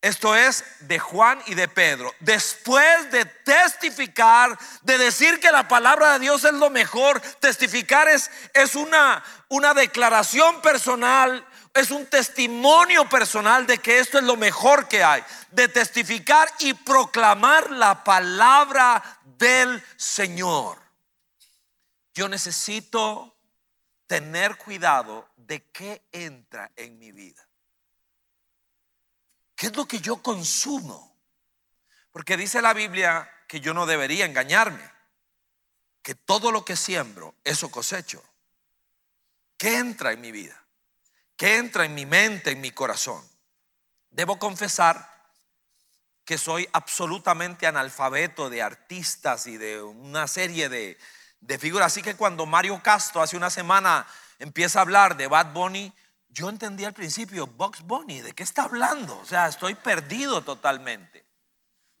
[0.00, 2.14] Esto es de Juan y de Pedro.
[2.20, 8.30] Después de testificar, de decir que la palabra de Dios es lo mejor, testificar es,
[8.54, 11.44] es una, una declaración personal,
[11.74, 15.24] es un testimonio personal de que esto es lo mejor que hay.
[15.50, 20.78] De testificar y proclamar la palabra del Señor.
[22.14, 23.36] Yo necesito
[24.06, 27.47] tener cuidado de qué entra en mi vida.
[29.58, 31.16] ¿Qué es lo que yo consumo?
[32.12, 34.88] Porque dice la Biblia que yo no debería engañarme,
[36.00, 38.22] que todo lo que siembro, eso cosecho.
[39.56, 40.64] ¿Qué entra en mi vida?
[41.36, 43.28] ¿Qué entra en mi mente, en mi corazón?
[44.10, 45.32] Debo confesar
[46.24, 50.96] que soy absolutamente analfabeto de artistas y de una serie de,
[51.40, 51.86] de figuras.
[51.86, 54.06] Así que cuando Mario Castro hace una semana
[54.38, 55.92] empieza a hablar de Bad Bunny,
[56.28, 59.18] yo entendí al principio, Box Bunny, ¿de qué está hablando?
[59.18, 61.26] O sea, estoy perdido totalmente.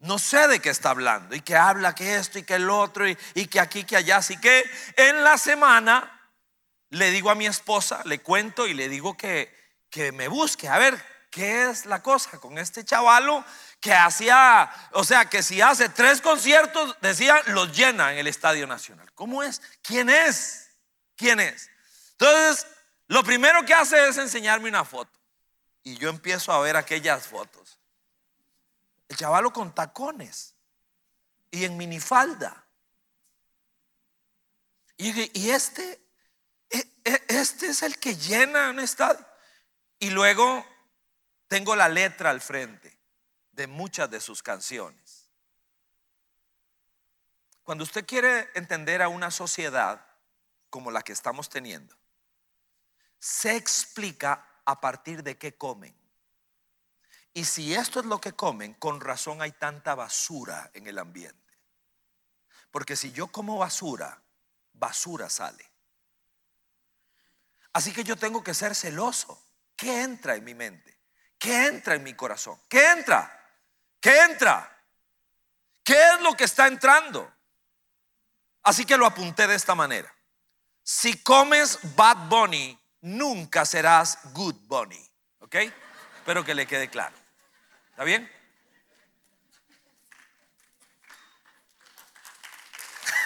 [0.00, 3.08] No sé de qué está hablando y que habla que esto y que el otro
[3.08, 3.16] y,
[3.46, 4.18] que aquí, que allá.
[4.18, 4.64] Así que
[4.96, 6.30] en la semana
[6.90, 9.52] le digo a mi esposa, le cuento y le digo que,
[9.90, 10.68] que me busque.
[10.68, 13.44] A ver, ¿qué es la cosa con este chavalo
[13.80, 18.68] que hacía, o sea, que si hace tres conciertos, decía, los llena en el Estadio
[18.68, 19.12] Nacional?
[19.14, 19.60] ¿Cómo es?
[19.82, 20.70] ¿Quién es?
[21.16, 21.70] ¿Quién es?
[22.12, 22.66] Entonces,
[23.08, 25.18] lo primero que hace es enseñarme una foto.
[25.82, 27.78] Y yo empiezo a ver aquellas fotos.
[29.08, 30.54] El chavalo con tacones
[31.50, 32.66] y en minifalda.
[34.98, 36.00] Y, y este,
[36.68, 39.26] e, e, este es el que llena un estadio.
[39.98, 40.66] Y luego
[41.48, 42.98] tengo la letra al frente
[43.52, 45.28] de muchas de sus canciones.
[47.64, 50.06] Cuando usted quiere entender a una sociedad
[50.70, 51.97] como la que estamos teniendo,
[53.18, 55.94] se explica a partir de qué comen.
[57.32, 61.58] Y si esto es lo que comen, con razón hay tanta basura en el ambiente.
[62.70, 64.22] Porque si yo como basura,
[64.72, 65.64] basura sale.
[67.72, 69.42] Así que yo tengo que ser celoso.
[69.76, 70.98] ¿Qué entra en mi mente?
[71.38, 72.60] ¿Qué entra en mi corazón?
[72.68, 73.32] ¿Qué entra?
[74.00, 74.84] ¿Qué entra?
[75.84, 77.32] ¿Qué es lo que está entrando?
[78.62, 80.12] Así que lo apunté de esta manera.
[80.82, 85.08] Si comes Bad Bunny, nunca serás Good Bunny.
[85.40, 85.54] ¿Ok?
[86.16, 87.16] Espero que le quede claro.
[87.90, 88.30] ¿Está bien?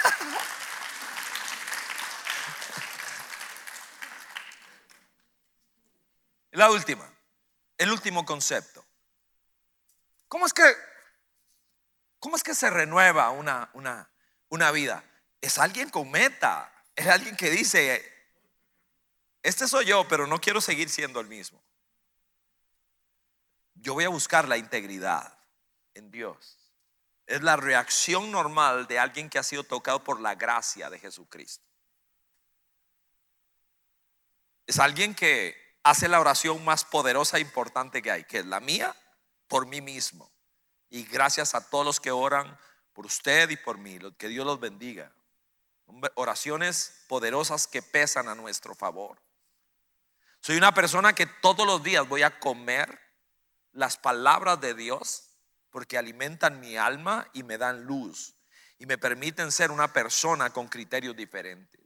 [6.52, 7.10] La última,
[7.78, 8.84] el último concepto.
[10.28, 10.62] ¿Cómo es que,
[12.18, 14.10] cómo es que se renueva una, una,
[14.48, 15.02] una vida?
[15.40, 18.11] Es alguien con meta, es alguien que dice,
[19.42, 21.62] este soy yo, pero no quiero seguir siendo el mismo.
[23.74, 25.36] Yo voy a buscar la integridad
[25.94, 26.58] en Dios.
[27.26, 31.64] Es la reacción normal de alguien que ha sido tocado por la gracia de Jesucristo.
[34.66, 38.60] Es alguien que hace la oración más poderosa e importante que hay, que es la
[38.60, 38.94] mía
[39.48, 40.30] por mí mismo.
[40.88, 42.56] Y gracias a todos los que oran
[42.92, 45.12] por usted y por mí, que Dios los bendiga.
[46.14, 49.20] Oraciones poderosas que pesan a nuestro favor.
[50.44, 52.98] Soy una persona que todos los días voy a comer
[53.70, 55.28] las palabras de Dios
[55.70, 58.34] porque alimentan mi alma y me dan luz
[58.76, 61.80] y me permiten ser una persona con criterios diferentes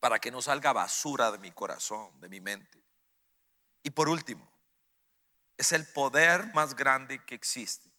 [0.00, 2.82] para que no salga basura de mi corazón, de mi mente.
[3.82, 4.50] Y por último,
[5.58, 7.90] es el poder más grande que existe.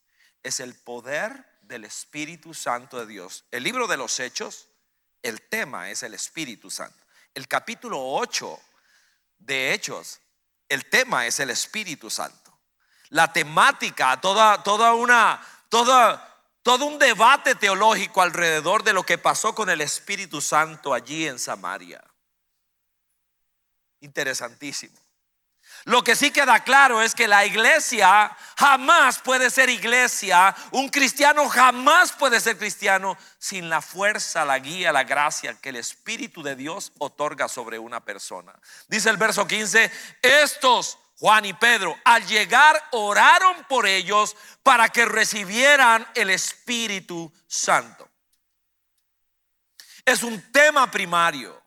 [0.41, 3.45] Es el poder del Espíritu Santo de Dios.
[3.51, 4.70] El libro de los Hechos,
[5.22, 7.05] el tema es el Espíritu Santo.
[7.36, 8.59] El capítulo 8
[9.46, 10.22] de Hechos,
[10.70, 12.60] el tema es el Espíritu Santo.
[13.10, 19.54] La temática, toda, toda una, toda, todo un debate teológico alrededor de lo que pasó
[19.54, 22.04] con el Espíritu Santo allí en Samaria.
[24.00, 25.03] Interesantísimo.
[25.86, 31.50] Lo que sí queda claro es que la iglesia jamás puede ser iglesia, un cristiano
[31.50, 36.56] jamás puede ser cristiano sin la fuerza, la guía, la gracia que el Espíritu de
[36.56, 38.54] Dios otorga sobre una persona.
[38.88, 45.06] Dice el verso 15, estos, Juan y Pedro, al llegar oraron por ellos para que
[45.06, 48.10] recibieran el Espíritu Santo.
[50.06, 51.62] Es un tema primario.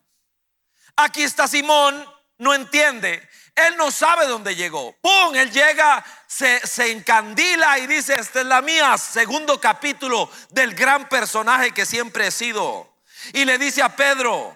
[0.95, 2.03] Aquí está Simón,
[2.39, 4.95] no entiende él no sabe dónde llegó.
[5.01, 5.35] ¡Pum!
[5.35, 11.71] Él llega, se, encandila y dice, esta es la mía, segundo capítulo del gran personaje
[11.71, 12.97] que siempre he sido.
[13.33, 14.55] Y le dice a Pedro,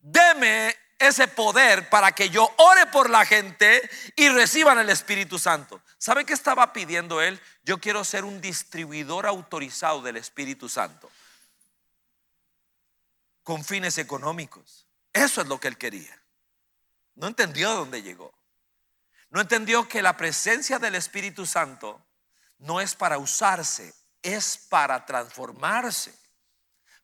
[0.00, 5.82] deme ese poder para que yo ore por la gente y reciban el Espíritu Santo.
[5.98, 7.38] ¿Sabe qué estaba pidiendo él?
[7.64, 11.10] Yo quiero ser un distribuidor autorizado del Espíritu Santo.
[13.42, 14.86] Con fines económicos.
[15.12, 16.21] Eso es lo que él quería.
[17.22, 18.34] No entendió dónde llegó.
[19.30, 22.04] No entendió que la presencia del Espíritu Santo
[22.58, 26.12] no es para usarse, es para transformarse,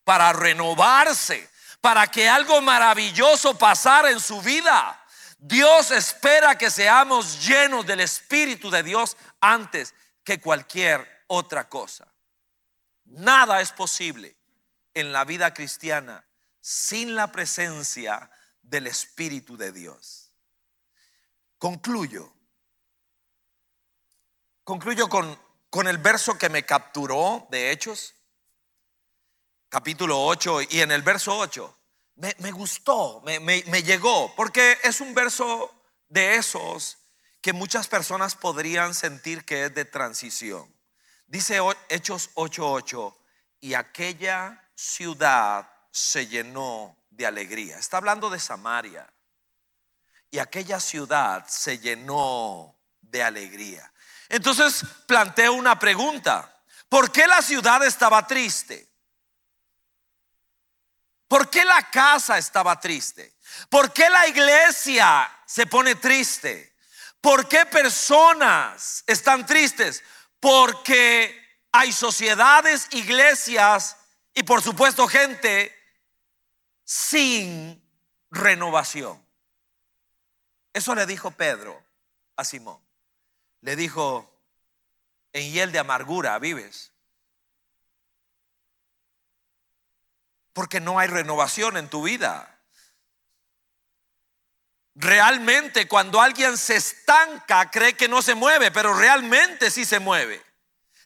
[0.03, 1.49] para renovarse,
[1.79, 5.01] para que algo maravilloso pasara en su vida.
[5.37, 9.95] Dios espera que seamos llenos del Espíritu de Dios antes
[10.25, 12.05] que cualquier otra cosa.
[13.05, 14.35] Nada es posible
[14.93, 16.25] en la vida cristiana
[16.59, 18.29] sin la presencia
[18.69, 20.31] del Espíritu de Dios.
[21.57, 22.31] Concluyo.
[24.63, 25.39] Concluyo con,
[25.69, 28.15] con el verso que me capturó de Hechos,
[29.67, 31.75] capítulo 8, y en el verso 8
[32.15, 35.73] me, gustó, me, me llegó, porque es un verso
[36.09, 36.97] de esos
[37.41, 40.73] que muchas personas podrían sentir que es de transición.
[41.27, 41.59] Dice
[41.89, 43.15] Hechos 8:8,
[43.61, 47.77] y aquella ciudad se llenó de alegría.
[47.77, 49.05] Está hablando de Samaria.
[50.31, 53.91] Y aquella ciudad se llenó de alegría.
[54.29, 56.63] Entonces planteo una pregunta.
[56.87, 58.87] ¿Por qué la ciudad estaba triste?
[61.27, 63.35] ¿Por qué la casa estaba triste?
[63.69, 66.73] ¿Por qué la iglesia se pone triste?
[67.19, 70.03] ¿Por qué personas están tristes?
[70.39, 73.97] Porque hay sociedades, iglesias
[74.33, 75.78] y por supuesto gente
[76.89, 77.79] sin
[78.31, 79.23] renovación.
[80.73, 81.79] Eso le dijo Pedro
[82.35, 82.81] a Simón.
[83.61, 84.27] Le dijo,
[85.31, 86.91] en hiel de amargura vives.
[90.51, 92.59] Porque no hay renovación en tu vida.
[94.95, 100.43] Realmente cuando alguien se estanca cree que no se mueve, pero realmente sí se mueve.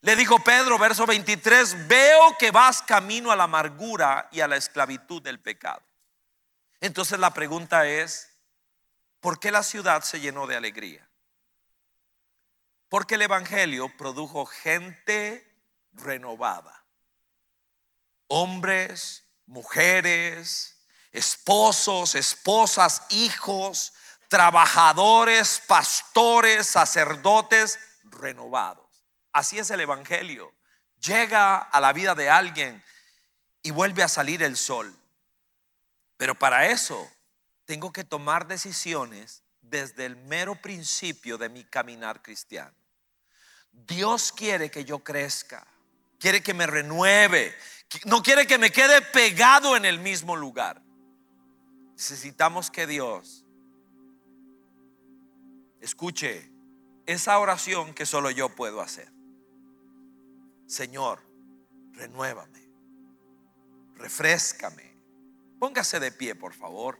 [0.03, 4.57] Le dijo Pedro, verso 23, veo que vas camino a la amargura y a la
[4.57, 5.81] esclavitud del pecado.
[6.81, 8.29] Entonces la pregunta es,
[9.21, 11.07] ¿por qué la ciudad se llenó de alegría?
[12.89, 15.49] Porque el Evangelio produjo gente
[15.93, 16.83] renovada.
[18.27, 20.83] Hombres, mujeres,
[21.13, 23.93] esposos, esposas, hijos,
[24.27, 28.92] trabajadores, pastores, sacerdotes renovados.
[29.33, 30.53] Así es el Evangelio.
[30.99, 32.81] Llega a la vida de alguien
[33.63, 34.95] y vuelve a salir el sol.
[36.17, 37.11] Pero para eso
[37.65, 42.75] tengo que tomar decisiones desde el mero principio de mi caminar cristiano.
[43.71, 45.65] Dios quiere que yo crezca,
[46.19, 47.55] quiere que me renueve,
[48.05, 50.81] no quiere que me quede pegado en el mismo lugar.
[51.95, 53.43] Necesitamos que Dios
[55.81, 56.51] escuche
[57.05, 59.11] esa oración que solo yo puedo hacer.
[60.65, 61.19] Señor,
[61.93, 62.67] renuévame,
[63.95, 64.93] refrescame.
[65.59, 66.99] Póngase de pie, por favor.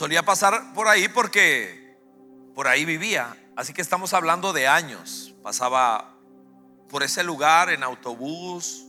[0.00, 1.94] Solía pasar por ahí porque
[2.54, 3.36] por ahí vivía.
[3.54, 5.29] Así que estamos hablando de años.
[5.42, 6.14] Pasaba
[6.88, 8.86] por ese lugar en autobús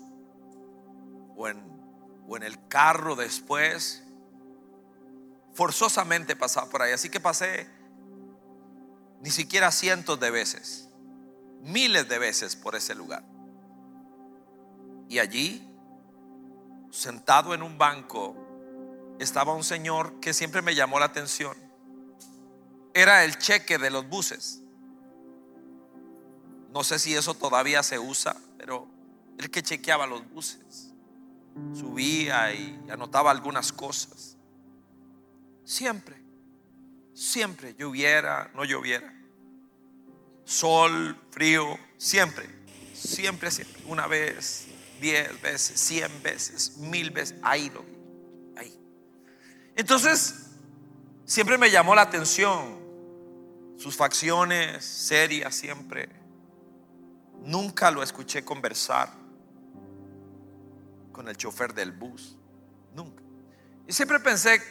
[1.35, 1.61] o en,
[2.27, 4.03] o en el carro después.
[5.53, 6.91] Forzosamente pasaba por ahí.
[6.91, 7.69] Así que pasé
[9.21, 10.89] ni siquiera cientos de veces,
[11.61, 13.23] miles de veces por ese lugar.
[15.07, 15.69] Y allí,
[16.89, 18.35] sentado en un banco,
[19.19, 21.55] estaba un señor que siempre me llamó la atención.
[22.93, 24.60] Era el cheque de los buses.
[26.71, 28.87] No sé si eso todavía se usa, pero
[29.37, 30.91] el que chequeaba los buses.
[31.73, 34.37] Subía y anotaba algunas cosas.
[35.65, 36.15] Siempre,
[37.13, 39.13] siempre, lloviera, no lloviera.
[40.45, 42.47] Sol, frío, siempre,
[42.93, 43.83] siempre, siempre.
[43.85, 44.67] Una vez,
[45.01, 47.37] diez veces, cien veces, mil veces.
[47.43, 48.01] Ahí lo vi.
[49.75, 50.47] Entonces,
[51.25, 52.79] siempre me llamó la atención
[53.77, 56.20] sus facciones serias siempre.
[57.41, 59.09] Nunca lo escuché conversar
[61.11, 62.37] con el chofer del bus.
[62.93, 63.23] Nunca.
[63.87, 64.61] Y siempre pensé,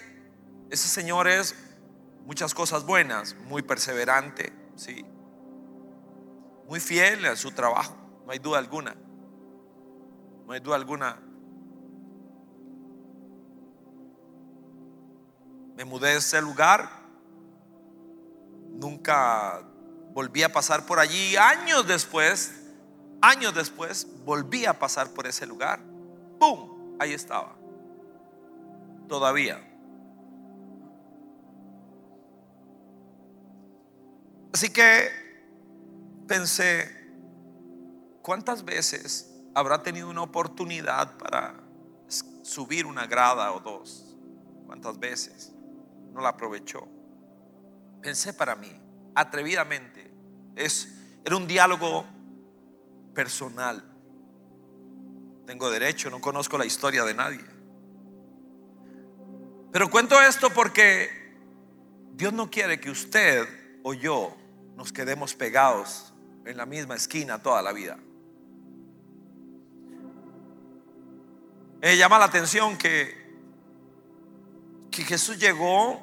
[0.71, 1.55] ese señor es
[2.25, 5.05] muchas cosas buenas, muy perseverante, sí.
[6.68, 8.95] Muy fiel a su trabajo, no hay duda alguna.
[10.47, 11.16] No hay duda alguna.
[15.77, 16.91] Me mudé de ese lugar.
[18.68, 19.62] Nunca
[20.12, 21.37] volví a pasar por allí.
[21.37, 22.60] Años después,
[23.21, 25.81] años después, volví a pasar por ese lugar.
[26.39, 26.97] ¡Pum!
[26.99, 27.57] Ahí estaba.
[29.09, 29.66] Todavía.
[34.53, 35.09] Así que
[36.27, 36.91] pensé,
[38.23, 41.55] ¿cuántas veces habrá tenido una oportunidad para
[42.43, 44.16] subir una grada o dos?
[44.66, 45.53] ¿Cuántas veces?
[46.12, 46.87] no la aprovechó.
[48.03, 48.71] Pensé para mí,
[49.14, 50.11] atrevidamente,
[50.57, 52.07] es, Era un diálogo
[53.15, 53.85] personal.
[55.47, 57.45] Tengo derecho, no conozco la historia de nadie.
[59.73, 61.09] Pero cuento esto porque
[62.13, 63.49] Dios no quiere que usted
[63.83, 64.37] o yo
[64.77, 66.13] nos quedemos pegados
[66.45, 67.99] en la misma esquina toda la vida.
[71.81, 73.15] Me llama la atención que,
[74.91, 76.03] que Jesús llegó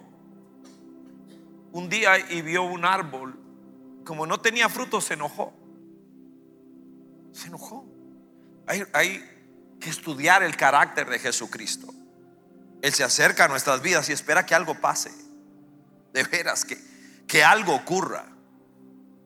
[1.72, 3.40] un día y vio un árbol.
[4.04, 5.54] Como no tenía fruto, se enojó.
[7.38, 7.86] Se enojó.
[8.66, 9.34] Hay,
[9.80, 11.94] que estudiar el carácter de Jesucristo.
[12.82, 15.12] Él se acerca a nuestras vidas y espera que algo pase.
[16.14, 16.80] De veras, que,
[17.28, 18.26] que algo ocurra.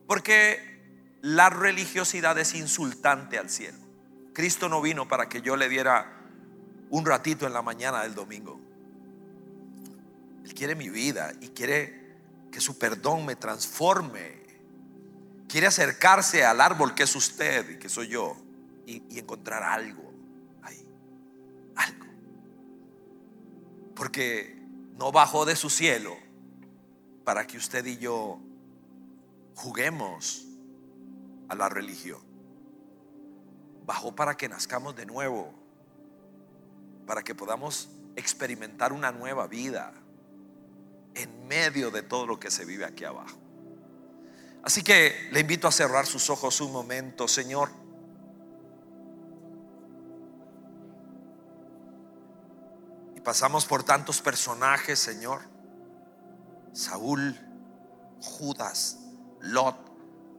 [0.06, 3.78] Porque la religiosidad es insultante al cielo.
[4.34, 6.20] Cristo no vino para que yo le diera
[6.90, 8.60] un ratito en la mañana del domingo.
[10.44, 12.18] Él quiere mi vida y quiere
[12.50, 14.41] que su perdón me transforme.
[15.52, 18.38] Quiere acercarse al árbol que es usted y que soy yo
[18.86, 20.10] y, encontrar algo
[20.62, 20.88] ahí.
[21.76, 22.06] Algo.
[23.94, 24.56] Porque
[24.94, 26.16] no bajó de su cielo
[27.22, 28.40] para que usted y yo
[29.54, 30.46] juguemos
[31.50, 32.22] a la religión.
[33.84, 35.52] Bajó para que nazcamos de nuevo
[37.06, 39.92] para que podamos experimentar una nueva vida
[41.14, 43.41] en medio de todo lo que se vive aquí abajo.
[44.62, 47.70] Así que le invito a cerrar sus ojos un momento, Señor.
[53.16, 55.40] Y pasamos por tantos personajes, Señor.
[56.72, 57.36] Saúl,
[58.20, 58.98] Judas,
[59.40, 59.76] Lot,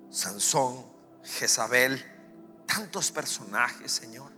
[0.09, 0.85] Sansón,
[1.23, 2.03] Jezabel,
[2.65, 4.31] tantos personajes, Señor.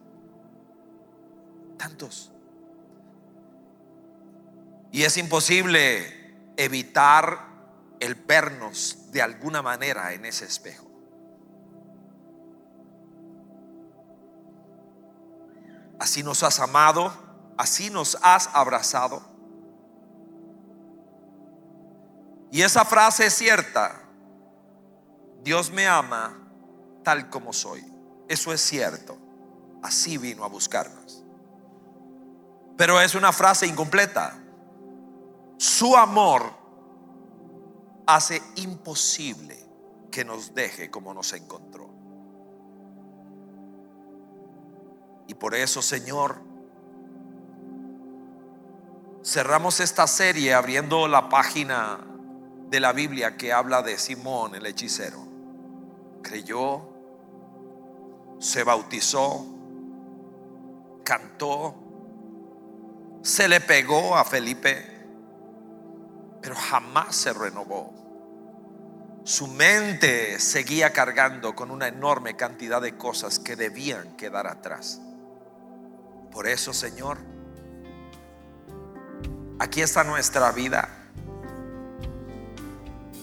[1.77, 2.31] Tantos.
[4.91, 7.44] Y es imposible evitar
[7.99, 10.85] el vernos de alguna manera en ese espejo.
[15.99, 17.13] Así nos has amado,
[17.57, 19.21] así nos has abrazado.
[22.51, 24.01] Y esa frase es cierta.
[25.41, 26.37] Dios me ama
[27.03, 27.85] tal como soy.
[28.27, 29.17] Eso es cierto.
[29.83, 31.23] Así vino a buscarnos.
[32.77, 34.37] Pero es una frase incompleta.
[35.57, 36.64] Su amor
[38.05, 39.57] hace imposible
[40.11, 41.89] que nos deje como nos encontró.
[45.27, 46.37] Y por eso, Señor,
[49.23, 51.99] cerramos esta serie abriendo la página
[52.69, 55.25] de la Biblia que habla de Simón el hechicero.
[56.21, 56.89] Creyó,
[58.39, 59.45] se bautizó,
[61.03, 61.75] cantó,
[63.21, 64.94] se le pegó a Felipe,
[66.45, 67.91] pero jamás se renovó.
[69.23, 75.01] Su mente seguía cargando con una enorme cantidad de cosas que debían quedar atrás.
[76.31, 77.17] Por eso, Señor,
[79.57, 80.87] aquí está nuestra vida.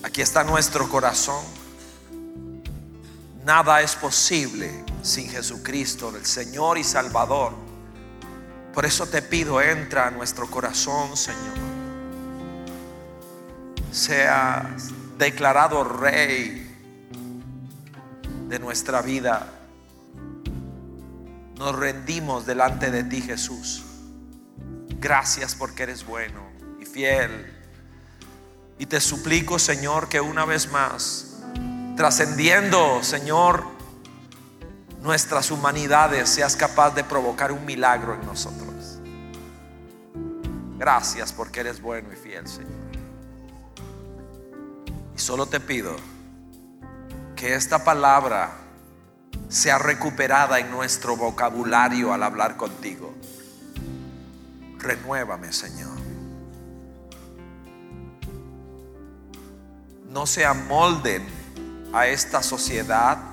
[0.03, 1.45] Aquí está nuestro corazón.
[3.45, 7.55] Nada es posible sin Jesucristo, el Señor y Salvador
[8.73, 11.72] por eso te pido, entra a nuestro corazón, Señor.
[13.93, 14.75] Sea
[15.19, 16.69] declarado rey
[18.49, 19.47] de nuestra vida.
[21.57, 23.85] Nos rendimos delante de ti, Jesús.
[24.99, 26.41] Gracias porque eres bueno
[26.81, 27.55] y fiel.
[28.79, 31.39] Y te suplico, Señor, que una vez más,
[31.97, 33.65] trascendiendo, Señor,
[35.03, 38.99] nuestras humanidades seas capaz de provocar un milagro en nosotros.
[40.79, 42.82] Gracias porque eres bueno y fiel, Señor.
[45.15, 45.97] Y solo te pido
[47.37, 48.51] que esta palabra
[49.49, 53.15] sea recuperada en nuestro vocabulario al hablar contigo.
[54.79, 55.93] Renuévame, Señor.
[60.09, 61.27] No se amolden
[61.93, 63.33] a esta sociedad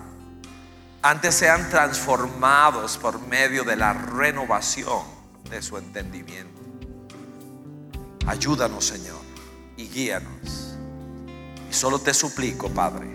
[1.01, 5.03] antes sean transformados por medio de la renovación
[5.49, 6.59] de su entendimiento.
[8.27, 9.21] Ayúdanos, Señor,
[9.77, 10.68] y guíanos.
[11.69, 13.07] Y solo te suplico, Padre,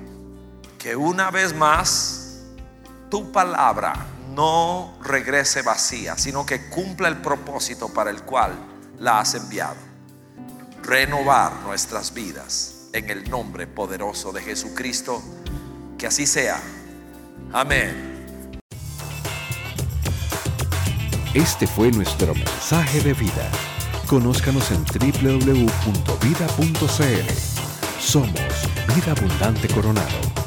[0.79, 2.41] que una vez más
[3.11, 8.53] tu palabra no regrese vacía, sino que cumpla el propósito para el cual
[8.99, 9.77] la has enviado.
[10.83, 15.23] Renovar nuestras vidas en el nombre poderoso de Jesucristo.
[15.99, 16.61] Que así sea.
[17.53, 18.15] Amén.
[21.35, 23.51] Este fue nuestro mensaje de vida.
[24.07, 25.55] Conózcanos en www.vida.cl.
[28.05, 28.29] Somos
[28.95, 30.44] Vida Abundante Coronado.